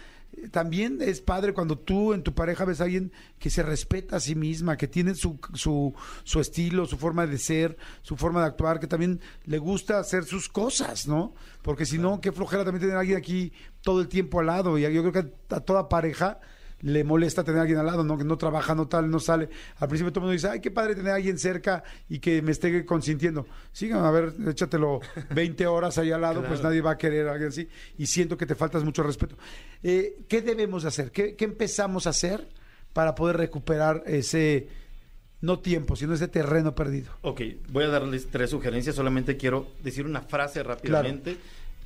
también 0.50 0.98
es 1.00 1.20
padre 1.20 1.52
cuando 1.52 1.78
tú 1.78 2.14
en 2.14 2.22
tu 2.22 2.34
pareja 2.34 2.64
ves 2.64 2.80
a 2.80 2.84
alguien 2.84 3.12
que 3.38 3.50
se 3.50 3.62
respeta 3.62 4.16
a 4.16 4.20
sí 4.20 4.34
misma, 4.34 4.76
que 4.76 4.88
tiene 4.88 5.14
su, 5.14 5.38
su, 5.54 5.94
su 6.24 6.40
estilo, 6.40 6.86
su 6.86 6.96
forma 6.96 7.26
de 7.26 7.38
ser, 7.38 7.76
su 8.02 8.16
forma 8.16 8.40
de 8.40 8.46
actuar, 8.46 8.80
que 8.80 8.86
también 8.86 9.20
le 9.44 9.58
gusta 9.58 9.98
hacer 9.98 10.24
sus 10.24 10.48
cosas, 10.48 11.06
¿no? 11.06 11.34
Porque 11.62 11.86
si 11.86 11.98
no, 11.98 12.20
qué 12.20 12.32
flojera 12.32 12.64
también 12.64 12.82
tener 12.82 12.96
a 12.96 13.00
alguien 13.00 13.18
aquí 13.18 13.52
todo 13.82 14.00
el 14.00 14.08
tiempo 14.08 14.40
al 14.40 14.46
lado. 14.46 14.78
Y 14.78 14.82
yo 14.82 15.02
creo 15.02 15.12
que 15.12 15.54
a 15.54 15.60
toda 15.60 15.88
pareja 15.88 16.40
le 16.82 17.04
molesta 17.04 17.44
tener 17.44 17.58
a 17.58 17.62
alguien 17.62 17.78
al 17.78 17.86
lado, 17.86 18.04
¿no? 18.04 18.18
Que 18.18 18.24
no 18.24 18.36
trabaja, 18.36 18.74
no 18.74 18.88
tal, 18.88 19.10
no 19.10 19.20
sale. 19.20 19.48
Al 19.76 19.88
principio 19.88 20.12
todo 20.12 20.20
el 20.20 20.22
mundo 20.24 20.32
dice, 20.32 20.48
ay, 20.48 20.60
qué 20.60 20.70
padre 20.70 20.94
tener 20.94 21.12
a 21.12 21.16
alguien 21.16 21.38
cerca 21.38 21.82
y 22.08 22.18
que 22.18 22.42
me 22.42 22.50
esté 22.52 22.84
consintiendo. 22.84 23.46
Sigan, 23.72 24.04
a 24.04 24.10
ver, 24.10 24.34
échatelo 24.48 25.00
20 25.34 25.66
horas 25.66 25.96
ahí 25.98 26.10
al 26.10 26.20
lado, 26.20 26.44
pues 26.46 26.62
nadie 26.62 26.80
va 26.80 26.92
a 26.92 26.98
querer 26.98 27.28
a 27.28 27.32
alguien 27.32 27.48
así. 27.48 27.68
Y 27.98 28.06
siento 28.06 28.36
que 28.36 28.46
te 28.46 28.54
faltas 28.54 28.84
mucho 28.84 29.02
respeto. 29.02 29.36
Eh, 29.82 30.24
¿Qué 30.28 30.42
debemos 30.42 30.82
de 30.82 30.88
hacer? 30.88 31.12
¿Qué, 31.12 31.36
qué 31.36 31.44
empezamos 31.44 32.06
a 32.06 32.10
hacer 32.10 32.48
para 32.92 33.14
poder 33.14 33.36
recuperar 33.36 34.02
ese, 34.06 34.68
no 35.40 35.60
tiempo, 35.60 35.96
sino 35.96 36.14
ese 36.14 36.28
terreno 36.28 36.74
perdido? 36.74 37.12
Ok, 37.22 37.42
voy 37.70 37.84
a 37.84 37.88
darles 37.88 38.28
tres 38.28 38.50
sugerencias. 38.50 38.96
Solamente 38.96 39.36
quiero 39.36 39.68
decir 39.82 40.04
una 40.04 40.22
frase 40.22 40.62
rápidamente 40.62 41.36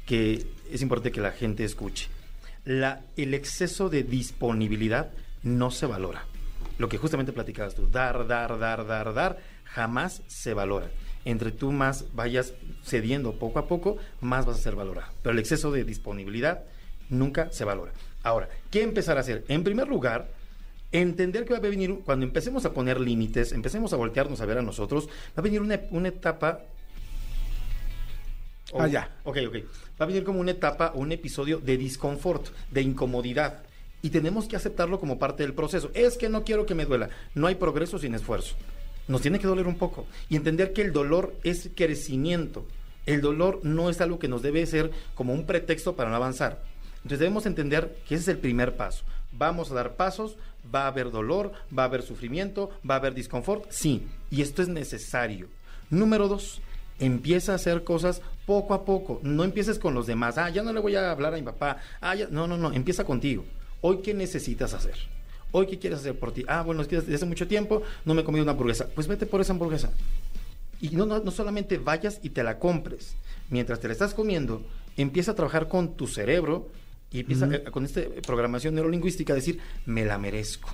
que 0.06 0.46
es 0.70 0.82
importante 0.82 1.12
que 1.12 1.20
la 1.20 1.32
gente 1.32 1.64
escuche. 1.64 2.08
La, 2.66 3.00
el 3.16 3.32
exceso 3.32 3.88
de 3.88 4.02
disponibilidad 4.02 5.12
no 5.42 5.70
se 5.70 5.86
valora. 5.86 6.26
Lo 6.78 6.88
que 6.88 6.98
justamente 6.98 7.32
platicabas 7.32 7.74
tú, 7.74 7.88
dar, 7.90 8.26
dar, 8.26 8.58
dar, 8.58 8.86
dar, 8.86 9.14
dar, 9.14 9.38
jamás 9.64 10.22
se 10.26 10.52
valora. 10.52 10.90
Entre 11.24 11.52
tú 11.52 11.72
más 11.72 12.04
vayas 12.12 12.52
cediendo 12.84 13.32
poco 13.38 13.58
a 13.58 13.66
poco, 13.66 13.96
más 14.20 14.46
vas 14.46 14.58
a 14.58 14.62
ser 14.62 14.74
valorado. 14.74 15.12
Pero 15.22 15.32
el 15.32 15.38
exceso 15.38 15.72
de 15.72 15.84
disponibilidad 15.84 16.64
nunca 17.08 17.50
se 17.52 17.64
valora. 17.64 17.92
Ahora, 18.22 18.48
¿qué 18.70 18.82
empezar 18.82 19.16
a 19.16 19.20
hacer? 19.20 19.44
En 19.48 19.64
primer 19.64 19.88
lugar, 19.88 20.28
entender 20.92 21.44
que 21.44 21.52
va 21.52 21.58
a 21.58 21.62
venir, 21.62 22.00
cuando 22.04 22.26
empecemos 22.26 22.64
a 22.64 22.72
poner 22.72 23.00
límites, 23.00 23.52
empecemos 23.52 23.92
a 23.92 23.96
voltearnos 23.96 24.40
a 24.40 24.46
ver 24.46 24.58
a 24.58 24.62
nosotros, 24.62 25.08
va 25.08 25.36
a 25.36 25.40
venir 25.40 25.62
una, 25.62 25.80
una 25.90 26.08
etapa... 26.08 26.62
o- 28.72 28.80
Ah, 28.82 28.88
ya. 28.88 29.10
Ok, 29.24 29.38
ok. 29.48 29.56
Va 30.00 30.04
a 30.04 30.06
venir 30.06 30.24
como 30.24 30.40
una 30.40 30.50
etapa 30.52 30.92
o 30.94 31.00
un 31.00 31.12
episodio 31.12 31.58
de 31.58 31.76
disconfort, 31.76 32.46
de 32.70 32.82
incomodidad. 32.82 33.62
Y 34.02 34.10
tenemos 34.10 34.46
que 34.46 34.56
aceptarlo 34.56 35.00
como 35.00 35.18
parte 35.18 35.42
del 35.42 35.54
proceso. 35.54 35.90
Es 35.94 36.16
que 36.16 36.28
no 36.28 36.44
quiero 36.44 36.66
que 36.66 36.74
me 36.74 36.84
duela. 36.84 37.08
No 37.34 37.46
hay 37.46 37.54
progreso 37.56 37.98
sin 37.98 38.14
esfuerzo. 38.14 38.54
Nos 39.08 39.22
tiene 39.22 39.38
que 39.38 39.46
doler 39.46 39.66
un 39.66 39.76
poco. 39.78 40.06
Y 40.28 40.36
entender 40.36 40.72
que 40.72 40.82
el 40.82 40.92
dolor 40.92 41.34
es 41.44 41.70
crecimiento. 41.74 42.66
El 43.06 43.20
dolor 43.20 43.60
no 43.62 43.88
es 43.88 44.00
algo 44.00 44.18
que 44.18 44.28
nos 44.28 44.42
debe 44.42 44.66
ser 44.66 44.90
como 45.14 45.32
un 45.32 45.46
pretexto 45.46 45.94
para 45.96 46.10
no 46.10 46.16
avanzar. 46.16 46.62
Entonces 46.96 47.20
debemos 47.20 47.46
entender 47.46 47.96
que 48.08 48.16
ese 48.16 48.22
es 48.22 48.28
el 48.28 48.38
primer 48.38 48.76
paso. 48.76 49.04
Vamos 49.32 49.70
a 49.70 49.74
dar 49.74 49.94
pasos, 49.94 50.36
va 50.74 50.82
a 50.84 50.86
haber 50.88 51.10
dolor, 51.12 51.52
va 51.76 51.84
a 51.84 51.86
haber 51.86 52.02
sufrimiento, 52.02 52.70
va 52.88 52.94
a 52.94 52.98
haber 52.98 53.14
disconfort, 53.14 53.66
sí, 53.70 54.06
y 54.30 54.42
esto 54.42 54.60
es 54.62 54.68
necesario. 54.68 55.46
Número 55.90 56.26
dos, 56.26 56.60
empieza 56.98 57.52
a 57.52 57.56
hacer 57.56 57.84
cosas 57.84 58.22
poco 58.46 58.74
a 58.74 58.84
poco. 58.84 59.20
No 59.22 59.44
empieces 59.44 59.78
con 59.78 59.94
los 59.94 60.06
demás. 60.06 60.38
Ah, 60.38 60.50
ya 60.50 60.62
no 60.62 60.72
le 60.72 60.80
voy 60.80 60.96
a 60.96 61.10
hablar 61.10 61.34
a 61.34 61.36
mi 61.36 61.42
papá. 61.42 61.78
Ah, 62.00 62.14
ya. 62.14 62.28
No, 62.30 62.46
no, 62.46 62.56
no. 62.56 62.72
Empieza 62.72 63.04
contigo. 63.04 63.44
Hoy, 63.80 63.98
¿qué 63.98 64.14
necesitas 64.14 64.74
hacer? 64.74 64.94
Hoy, 65.52 65.66
¿qué 65.66 65.78
quieres 65.78 66.00
hacer 66.00 66.18
por 66.18 66.32
ti? 66.32 66.44
Ah, 66.48 66.62
bueno, 66.62 66.82
es 66.82 66.88
que 66.88 66.96
desde 66.96 67.14
hace 67.14 67.26
mucho 67.26 67.46
tiempo 67.46 67.82
no 68.04 68.14
me 68.14 68.22
he 68.22 68.24
comido 68.24 68.42
una 68.42 68.52
hamburguesa. 68.52 68.88
Pues 68.94 69.06
vete 69.06 69.26
por 69.26 69.40
esa 69.40 69.52
hamburguesa. 69.52 69.90
Y 70.80 70.90
no, 70.90 71.06
no, 71.06 71.18
no 71.18 71.30
solamente 71.30 71.78
vayas 71.78 72.20
y 72.22 72.30
te 72.30 72.42
la 72.42 72.58
compres. 72.58 73.14
Mientras 73.48 73.80
te 73.80 73.88
la 73.88 73.92
estás 73.92 74.12
comiendo, 74.12 74.62
empieza 74.96 75.32
a 75.32 75.34
trabajar 75.34 75.68
con 75.68 75.96
tu 75.96 76.06
cerebro 76.06 76.68
y 77.10 77.20
empieza 77.20 77.46
eh, 77.46 77.64
con 77.70 77.84
esta 77.84 78.02
programación 78.26 78.74
neurolingüística 78.74 79.32
a 79.32 79.36
decir, 79.36 79.60
me 79.86 80.04
la 80.04 80.18
merezco. 80.18 80.68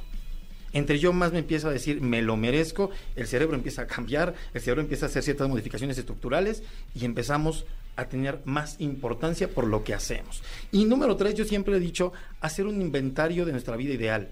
Entre 0.73 0.99
yo 0.99 1.13
más 1.13 1.33
me 1.33 1.41
empiezo 1.41 1.69
a 1.69 1.73
decir, 1.73 2.01
me 2.01 2.23
lo 2.23 2.37
merezco, 2.37 2.91
el 3.15 3.27
cerebro 3.27 3.57
empieza 3.57 3.83
a 3.83 3.87
cambiar, 3.87 4.35
el 4.55 4.61
cerebro 4.61 4.83
empieza 4.83 5.07
a 5.07 5.09
hacer 5.09 5.23
ciertas 5.23 5.49
modificaciones 5.49 5.99
estructurales 5.99 6.63
y 6.95 7.05
empezamos 7.05 7.67
a 7.97 8.07
tener 8.07 8.41
más 8.45 8.77
importancia 8.81 9.49
por 9.49 9.67
lo 9.67 9.85
que 9.85 9.95
hacemos. 9.95 10.43
Y 10.71 10.85
número 10.85 11.17
tres, 11.17 11.35
yo 11.35 11.45
siempre 11.45 11.77
he 11.77 11.81
dicho, 11.81 12.13
hacer 12.41 12.67
un 12.67 12.81
inventario 12.81 13.45
de 13.45 13.53
nuestra 13.53 13.77
vida 13.77 13.93
ideal. 13.93 14.29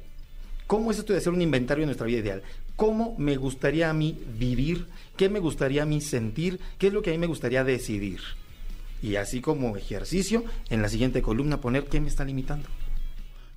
¿Cómo 0.66 0.90
es 0.90 0.98
esto 0.98 1.12
de 1.12 1.18
hacer 1.18 1.32
un 1.32 1.42
inventario 1.42 1.82
de 1.82 1.86
nuestra 1.86 2.06
vida 2.06 2.20
ideal? 2.20 2.42
¿Cómo 2.76 3.14
me 3.18 3.36
gustaría 3.36 3.90
a 3.90 3.92
mí 3.92 4.18
vivir? 4.38 4.86
¿Qué 5.16 5.28
me 5.28 5.40
gustaría 5.40 5.82
a 5.82 5.86
mí 5.86 6.00
sentir? 6.00 6.60
¿Qué 6.78 6.86
es 6.86 6.92
lo 6.92 7.02
que 7.02 7.10
a 7.10 7.12
mí 7.12 7.18
me 7.18 7.26
gustaría 7.26 7.64
decidir? 7.64 8.20
Y 9.02 9.16
así 9.16 9.40
como 9.40 9.76
ejercicio, 9.76 10.44
en 10.68 10.80
la 10.80 10.88
siguiente 10.88 11.22
columna 11.22 11.60
poner 11.60 11.86
qué 11.86 12.00
me 12.00 12.08
está 12.08 12.24
limitando. 12.24 12.68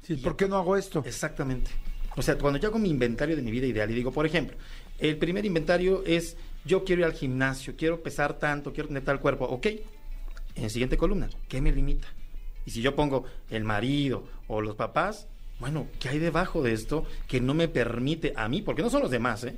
Sí, 0.01 0.15
¿Por 0.17 0.35
qué 0.35 0.47
no 0.47 0.57
hago 0.57 0.75
esto? 0.75 1.03
Exactamente. 1.05 1.71
O 2.15 2.21
sea, 2.21 2.37
cuando 2.37 2.59
yo 2.59 2.69
hago 2.69 2.79
mi 2.79 2.89
inventario 2.89 3.35
de 3.35 3.41
mi 3.41 3.51
vida 3.51 3.65
ideal 3.65 3.89
y 3.89 3.95
digo, 3.95 4.11
por 4.11 4.25
ejemplo, 4.25 4.55
el 4.99 5.17
primer 5.17 5.45
inventario 5.45 6.03
es 6.05 6.37
yo 6.65 6.83
quiero 6.83 7.01
ir 7.01 7.05
al 7.05 7.13
gimnasio, 7.13 7.75
quiero 7.75 8.01
pesar 8.01 8.37
tanto, 8.39 8.71
quiero 8.71 8.87
tener 8.87 9.03
tal 9.03 9.19
cuerpo, 9.19 9.45
ok. 9.45 9.67
En 10.55 10.63
la 10.63 10.69
siguiente 10.69 10.97
columna, 10.97 11.29
¿qué 11.47 11.61
me 11.61 11.71
limita? 11.71 12.07
Y 12.65 12.71
si 12.71 12.81
yo 12.81 12.95
pongo 12.95 13.25
el 13.49 13.63
marido 13.63 14.23
o 14.47 14.61
los 14.61 14.75
papás, 14.75 15.27
bueno, 15.59 15.87
¿qué 15.99 16.09
hay 16.09 16.19
debajo 16.19 16.61
de 16.61 16.73
esto 16.73 17.05
que 17.27 17.41
no 17.41 17.53
me 17.53 17.67
permite 17.67 18.33
a 18.35 18.47
mí, 18.47 18.61
porque 18.61 18.81
no 18.81 18.89
son 18.89 19.01
los 19.01 19.11
demás, 19.11 19.43
¿eh? 19.43 19.57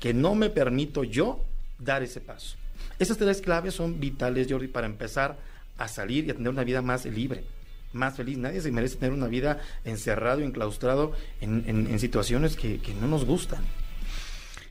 que 0.00 0.12
no 0.12 0.34
me 0.34 0.50
permito 0.50 1.04
yo 1.04 1.44
dar 1.78 2.02
ese 2.02 2.20
paso? 2.20 2.56
Esas 2.98 3.16
tres 3.16 3.40
claves 3.40 3.74
son 3.74 4.00
vitales, 4.00 4.48
Jordi, 4.50 4.68
para 4.68 4.86
empezar 4.86 5.38
a 5.78 5.88
salir 5.88 6.26
y 6.26 6.30
a 6.30 6.34
tener 6.34 6.50
una 6.50 6.64
vida 6.64 6.82
más 6.82 7.06
libre, 7.06 7.44
más 7.92 8.16
feliz. 8.16 8.38
Nadie 8.38 8.60
se 8.60 8.70
merece 8.72 8.96
tener 8.96 9.12
una 9.12 9.26
vida 9.28 9.58
encerrado, 9.84 10.40
enclaustrado 10.40 11.12
en, 11.40 11.64
en, 11.66 11.86
en 11.86 11.98
situaciones 11.98 12.56
que, 12.56 12.78
que 12.78 12.94
no 12.94 13.06
nos 13.08 13.24
gustan. 13.24 13.62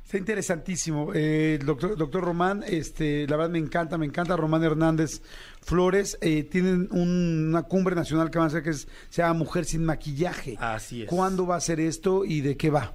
Está 0.06 0.18
interesantísimo. 0.18 1.12
Eh, 1.14 1.58
doctor, 1.64 1.96
doctor 1.98 2.22
Román, 2.26 2.66
este, 2.68 3.26
la 3.30 3.38
verdad 3.38 3.52
me 3.52 3.60
encanta, 3.60 3.98
me 3.98 4.06
encanta 4.06 4.36
Román 4.36 4.62
Hernández 4.62 5.22
Flores. 5.62 6.18
Eh, 6.20 6.44
tienen 6.44 6.90
un- 6.92 7.46
una 7.50 7.64
cumbre 7.64 7.96
nacional 7.96 8.30
que 8.30 8.38
van 8.38 8.46
a 8.46 8.48
hacer 8.50 8.62
que 8.62 8.72
es- 8.72 8.90
se 9.10 9.22
llama 9.22 9.36
Mujer 9.36 9.64
sin 9.64 9.86
Maquillaje. 9.86 10.58
Así 10.60 11.04
es. 11.04 11.08
¿Cuándo 11.10 11.48
va 11.48 11.56
a 11.56 11.62
ser 11.62 11.80
esto 11.80 12.26
y 12.26 12.42
de 12.42 12.58
qué 12.58 12.70
va? 12.70 12.94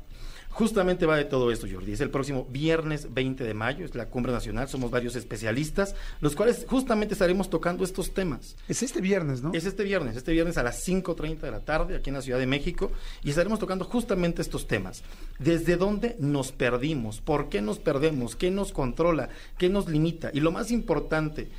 Justamente 0.56 1.04
va 1.04 1.18
de 1.18 1.26
todo 1.26 1.52
esto, 1.52 1.66
Jordi. 1.70 1.92
Es 1.92 2.00
el 2.00 2.08
próximo 2.08 2.46
viernes 2.48 3.12
20 3.12 3.44
de 3.44 3.52
mayo, 3.52 3.84
es 3.84 3.94
la 3.94 4.06
cumbre 4.06 4.32
nacional. 4.32 4.68
Somos 4.68 4.90
varios 4.90 5.14
especialistas, 5.14 5.94
los 6.22 6.34
cuales 6.34 6.64
justamente 6.66 7.12
estaremos 7.12 7.50
tocando 7.50 7.84
estos 7.84 8.14
temas. 8.14 8.56
Es 8.66 8.82
este 8.82 9.02
viernes, 9.02 9.42
¿no? 9.42 9.52
Es 9.52 9.66
este 9.66 9.84
viernes, 9.84 10.16
este 10.16 10.32
viernes 10.32 10.56
a 10.56 10.62
las 10.62 10.88
5.30 10.88 11.40
de 11.40 11.50
la 11.50 11.60
tarde 11.60 11.94
aquí 11.94 12.08
en 12.08 12.14
la 12.14 12.22
Ciudad 12.22 12.38
de 12.38 12.46
México 12.46 12.90
y 13.22 13.28
estaremos 13.28 13.58
tocando 13.58 13.84
justamente 13.84 14.40
estos 14.40 14.66
temas. 14.66 15.02
¿Desde 15.38 15.76
dónde 15.76 16.16
nos 16.20 16.52
perdimos? 16.52 17.20
¿Por 17.20 17.50
qué 17.50 17.60
nos 17.60 17.78
perdemos? 17.78 18.34
¿Qué 18.34 18.50
nos 18.50 18.72
controla? 18.72 19.28
¿Qué 19.58 19.68
nos 19.68 19.90
limita? 19.90 20.30
Y 20.32 20.40
lo 20.40 20.52
más 20.52 20.70
importante, 20.70 21.50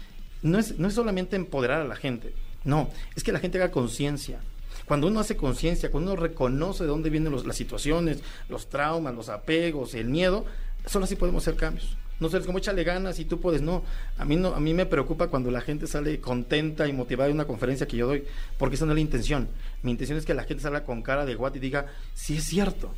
no 0.41 0.57
es, 0.57 0.79
no 0.79 0.87
es 0.87 0.95
solamente 0.95 1.35
empoderar 1.35 1.81
a 1.81 1.87
la 1.87 1.97
gente, 1.97 2.33
no, 2.63 2.89
es 3.15 3.23
que 3.23 3.31
la 3.31 3.39
gente 3.39 3.59
haga 3.59 3.69
conciencia. 3.69 4.39
Cuando 4.87 5.07
uno 5.07 5.19
hace 5.19 5.35
conciencia, 5.35 5.91
cuando 5.91 6.13
uno 6.13 6.21
reconoce 6.21 6.83
de 6.83 6.89
dónde 6.89 7.09
vienen 7.09 7.35
las 7.45 7.55
situaciones, 7.55 8.19
los 8.47 8.69
traumas, 8.69 9.13
los 9.13 9.29
apegos, 9.29 9.93
el 9.93 10.07
miedo, 10.07 10.45
solo 10.85 11.05
así 11.05 11.15
podemos 11.15 11.43
hacer 11.43 11.59
cambios. 11.59 11.97
No 12.19 12.29
sé, 12.29 12.39
como 12.41 12.57
échale 12.57 12.83
ganas 12.83 13.19
y 13.19 13.25
tú 13.25 13.39
puedes. 13.39 13.61
No, 13.61 13.83
a 14.17 14.25
mí 14.25 14.37
no, 14.37 14.55
a 14.55 14.59
mí 14.59 14.73
me 14.73 14.85
preocupa 14.85 15.27
cuando 15.27 15.51
la 15.51 15.61
gente 15.61 15.85
sale 15.85 16.19
contenta 16.19 16.87
y 16.87 16.93
motivada 16.93 17.27
de 17.27 17.33
una 17.33 17.45
conferencia 17.45 17.87
que 17.87 17.97
yo 17.97 18.07
doy, 18.07 18.23
porque 18.57 18.75
esa 18.75 18.85
no 18.85 18.93
es 18.93 18.95
la 18.95 19.01
intención. 19.01 19.49
Mi 19.83 19.91
intención 19.91 20.17
es 20.17 20.25
que 20.25 20.33
la 20.33 20.45
gente 20.45 20.63
salga 20.63 20.83
con 20.83 21.01
cara 21.03 21.25
de 21.25 21.35
guate 21.35 21.59
y 21.59 21.61
diga, 21.61 21.87
sí 22.13 22.37
es 22.37 22.45
cierto, 22.45 22.93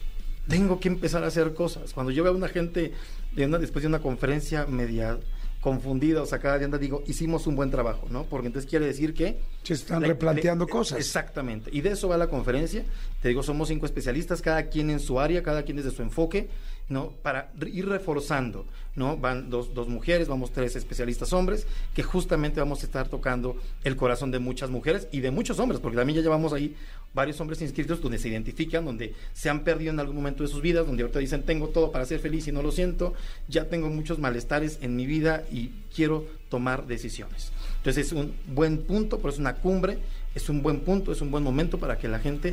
tengo 0.47 0.79
que 0.79 0.87
empezar 0.87 1.23
a 1.23 1.27
hacer 1.27 1.53
cosas. 1.53 1.91
Cuando 1.93 2.11
yo 2.11 2.23
veo 2.23 2.31
a 2.31 2.35
una 2.35 2.47
gente 2.47 2.93
de 3.33 3.45
una, 3.45 3.57
después 3.57 3.83
de 3.83 3.87
una 3.87 3.99
conferencia 3.99 4.65
media 4.67 5.19
confundida 5.61 6.21
o 6.21 6.25
sacada 6.25 6.57
de 6.57 6.65
onda, 6.65 6.77
digo, 6.77 7.03
hicimos 7.05 7.45
un 7.45 7.55
buen 7.55 7.69
trabajo, 7.69 8.07
¿no? 8.09 8.23
Porque 8.23 8.47
entonces 8.47 8.69
quiere 8.69 8.85
decir 8.85 9.13
que 9.13 9.39
Se 9.63 9.73
están 9.73 10.01
le- 10.01 10.07
replanteando 10.07 10.65
le- 10.65 10.71
cosas. 10.71 10.99
Exactamente. 10.99 11.69
Y 11.73 11.81
de 11.81 11.91
eso 11.91 12.07
va 12.07 12.17
la 12.17 12.27
conferencia. 12.27 12.85
Te 13.21 13.27
digo, 13.27 13.43
somos 13.43 13.67
cinco 13.67 13.85
especialistas, 13.85 14.41
cada 14.41 14.63
quien 14.67 14.89
en 14.89 14.99
su 15.01 15.19
área, 15.19 15.43
cada 15.43 15.63
quien 15.63 15.75
desde 15.77 15.91
su 15.91 16.01
enfoque, 16.01 16.47
¿no? 16.87 17.11
Para 17.21 17.51
ir 17.67 17.87
reforzando, 17.89 18.65
¿no? 18.95 19.17
Van 19.17 19.49
dos, 19.49 19.73
dos 19.73 19.89
mujeres, 19.89 20.27
vamos 20.29 20.51
tres 20.51 20.75
especialistas 20.77 21.33
hombres, 21.33 21.67
que 21.93 22.03
justamente 22.03 22.59
vamos 22.61 22.81
a 22.81 22.85
estar 22.85 23.09
tocando 23.09 23.57
el 23.83 23.95
corazón 23.97 24.31
de 24.31 24.39
muchas 24.39 24.69
mujeres 24.69 25.07
y 25.11 25.19
de 25.19 25.29
muchos 25.29 25.59
hombres, 25.59 25.81
porque 25.81 25.97
también 25.97 26.15
ya 26.17 26.23
llevamos 26.23 26.53
ahí 26.53 26.75
varios 27.13 27.39
hombres 27.41 27.61
inscritos 27.61 28.01
donde 28.01 28.17
se 28.17 28.29
identifican, 28.29 28.85
donde 28.85 29.13
se 29.33 29.49
han 29.49 29.63
perdido 29.63 29.91
en 29.91 29.99
algún 29.99 30.15
momento 30.15 30.43
de 30.43 30.49
sus 30.49 30.61
vidas, 30.61 30.85
donde 30.85 31.03
ahorita 31.03 31.19
dicen, 31.19 31.43
tengo 31.43 31.69
todo 31.69 31.91
para 31.91 32.05
ser 32.05 32.19
feliz 32.19 32.47
y 32.47 32.51
no 32.51 32.61
lo 32.61 32.71
siento, 32.71 33.13
ya 33.47 33.65
tengo 33.65 33.89
muchos 33.89 34.19
malestares 34.19 34.79
en 34.81 34.95
mi 34.95 35.05
vida 35.05 35.43
y 35.51 35.71
quiero 35.93 36.25
tomar 36.49 36.87
decisiones. 36.87 37.51
Entonces 37.77 38.07
es 38.07 38.13
un 38.13 38.33
buen 38.47 38.79
punto, 38.79 39.17
pero 39.17 39.29
es 39.29 39.39
una 39.39 39.55
cumbre, 39.55 39.97
es 40.35 40.49
un 40.49 40.61
buen 40.61 40.81
punto, 40.81 41.11
es 41.11 41.21
un 41.21 41.31
buen 41.31 41.43
momento 41.43 41.79
para 41.79 41.97
que 41.97 42.07
la 42.07 42.19
gente 42.19 42.51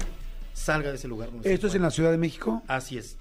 salga 0.52 0.90
de 0.90 0.96
ese 0.96 1.08
lugar. 1.08 1.28
se 1.42 1.52
¿Esto 1.52 1.66
es 1.66 1.74
en 1.74 1.82
la 1.82 1.90
Ciudad 1.90 2.10
de 2.10 2.18
México? 2.18 2.62
Así 2.66 2.96
es. 2.96 3.16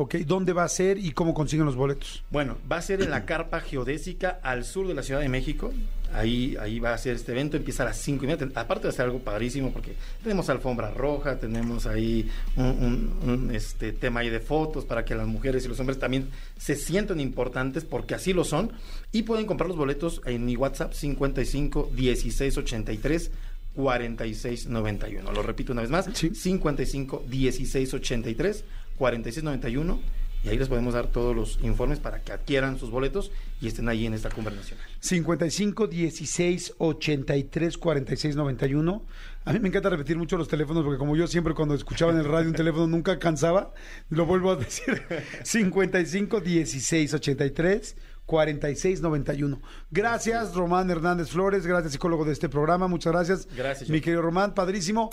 Ok, 0.00 0.14
¿dónde 0.18 0.52
va 0.52 0.62
a 0.62 0.68
ser 0.68 0.96
y 0.96 1.10
cómo 1.10 1.34
consiguen 1.34 1.66
los 1.66 1.74
boletos? 1.74 2.22
Bueno, 2.30 2.56
va 2.70 2.76
a 2.76 2.82
ser 2.82 3.02
en 3.02 3.10
la 3.10 3.24
carpa 3.26 3.58
geodésica 3.60 4.38
al 4.44 4.64
sur 4.64 4.86
de 4.86 4.94
la 4.94 5.02
Ciudad 5.02 5.20
de 5.20 5.28
México. 5.28 5.72
Ahí, 6.14 6.56
ahí 6.60 6.78
va 6.78 6.94
a 6.94 6.98
ser 6.98 7.16
este 7.16 7.32
evento, 7.32 7.56
empieza 7.56 7.82
a 7.82 7.86
las 7.86 7.96
5 7.98 8.24
y 8.24 8.28
media. 8.28 8.48
Aparte 8.54 8.86
de 8.86 8.92
ser 8.92 9.06
algo 9.06 9.18
padrísimo, 9.18 9.72
porque 9.72 9.94
tenemos 10.22 10.48
alfombra 10.50 10.92
roja, 10.92 11.40
tenemos 11.40 11.84
ahí 11.86 12.30
un, 12.54 12.64
un- 12.64 13.28
un, 13.28 13.54
este, 13.54 13.90
tema 13.90 14.20
ahí 14.20 14.30
de 14.30 14.38
fotos 14.38 14.84
para 14.84 15.04
que 15.04 15.16
las 15.16 15.26
mujeres 15.26 15.64
y 15.64 15.68
los 15.68 15.80
hombres 15.80 15.98
también 15.98 16.28
se 16.56 16.76
sientan 16.76 17.18
importantes, 17.18 17.84
porque 17.84 18.14
así 18.14 18.32
lo 18.32 18.44
son. 18.44 18.70
Y 19.10 19.24
pueden 19.24 19.46
comprar 19.46 19.66
los 19.66 19.76
boletos 19.76 20.22
en 20.26 20.44
mi 20.46 20.54
WhatsApp 20.54 20.92
55 20.92 21.90
16 21.92 22.56
83 22.56 23.30
46 23.74 24.66
91. 24.66 25.32
Lo 25.32 25.42
repito 25.42 25.72
una 25.72 25.82
vez 25.82 25.90
más: 25.90 26.08
Sí. 26.14 26.30
55 26.34 27.24
16 27.28 27.94
83 27.94 28.64
46 28.98 29.44
91 29.44 29.98
y 30.44 30.48
ahí 30.48 30.58
les 30.58 30.68
podemos 30.68 30.94
dar 30.94 31.08
todos 31.08 31.34
los 31.34 31.58
informes 31.62 31.98
para 31.98 32.20
que 32.22 32.32
adquieran 32.32 32.78
sus 32.78 32.90
boletos 32.90 33.32
y 33.60 33.66
estén 33.66 33.88
ahí 33.88 34.06
en 34.06 34.14
esta 34.14 34.30
cumbre 34.30 34.54
nacional. 34.54 34.86
55 35.00 35.88
16 35.88 36.74
83 36.78 37.78
46 37.78 38.36
91. 38.36 39.02
A 39.44 39.52
mí 39.52 39.58
me 39.58 39.68
encanta 39.68 39.90
repetir 39.90 40.16
mucho 40.16 40.36
los 40.36 40.46
teléfonos 40.46 40.84
porque 40.84 40.98
como 40.98 41.16
yo 41.16 41.26
siempre 41.26 41.54
cuando 41.54 41.74
escuchaba 41.74 42.12
en 42.12 42.18
el 42.18 42.24
radio 42.24 42.48
un 42.48 42.54
teléfono 42.54 42.86
nunca 42.86 43.18
cansaba, 43.18 43.72
lo 44.10 44.26
vuelvo 44.26 44.52
a 44.52 44.56
decir. 44.56 45.02
55 45.42 46.40
16 46.40 47.14
83 47.14 47.96
46 48.28 49.00
91. 49.00 49.60
Gracias 49.90 50.54
Román 50.54 50.90
Hernández 50.90 51.30
Flores, 51.30 51.66
gracias 51.66 51.94
psicólogo 51.94 52.26
de 52.26 52.32
este 52.32 52.48
programa, 52.48 52.86
muchas 52.86 53.12
gracias. 53.12 53.48
Gracias, 53.56 53.88
Mi 53.88 54.02
querido 54.02 54.22
Román, 54.22 54.54
padrísimo. 54.54 55.08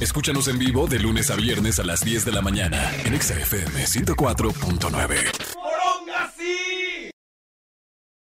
Escúchanos 0.00 0.48
en 0.48 0.58
vivo 0.58 0.88
de 0.88 0.98
lunes 0.98 1.30
a 1.30 1.36
viernes 1.36 1.78
a 1.78 1.84
las 1.84 2.04
10 2.04 2.24
de 2.24 2.32
la 2.32 2.42
mañana 2.42 2.92
en 3.04 3.14
Exa 3.14 3.38
FM 3.38 3.84
104.9. 3.84 5.55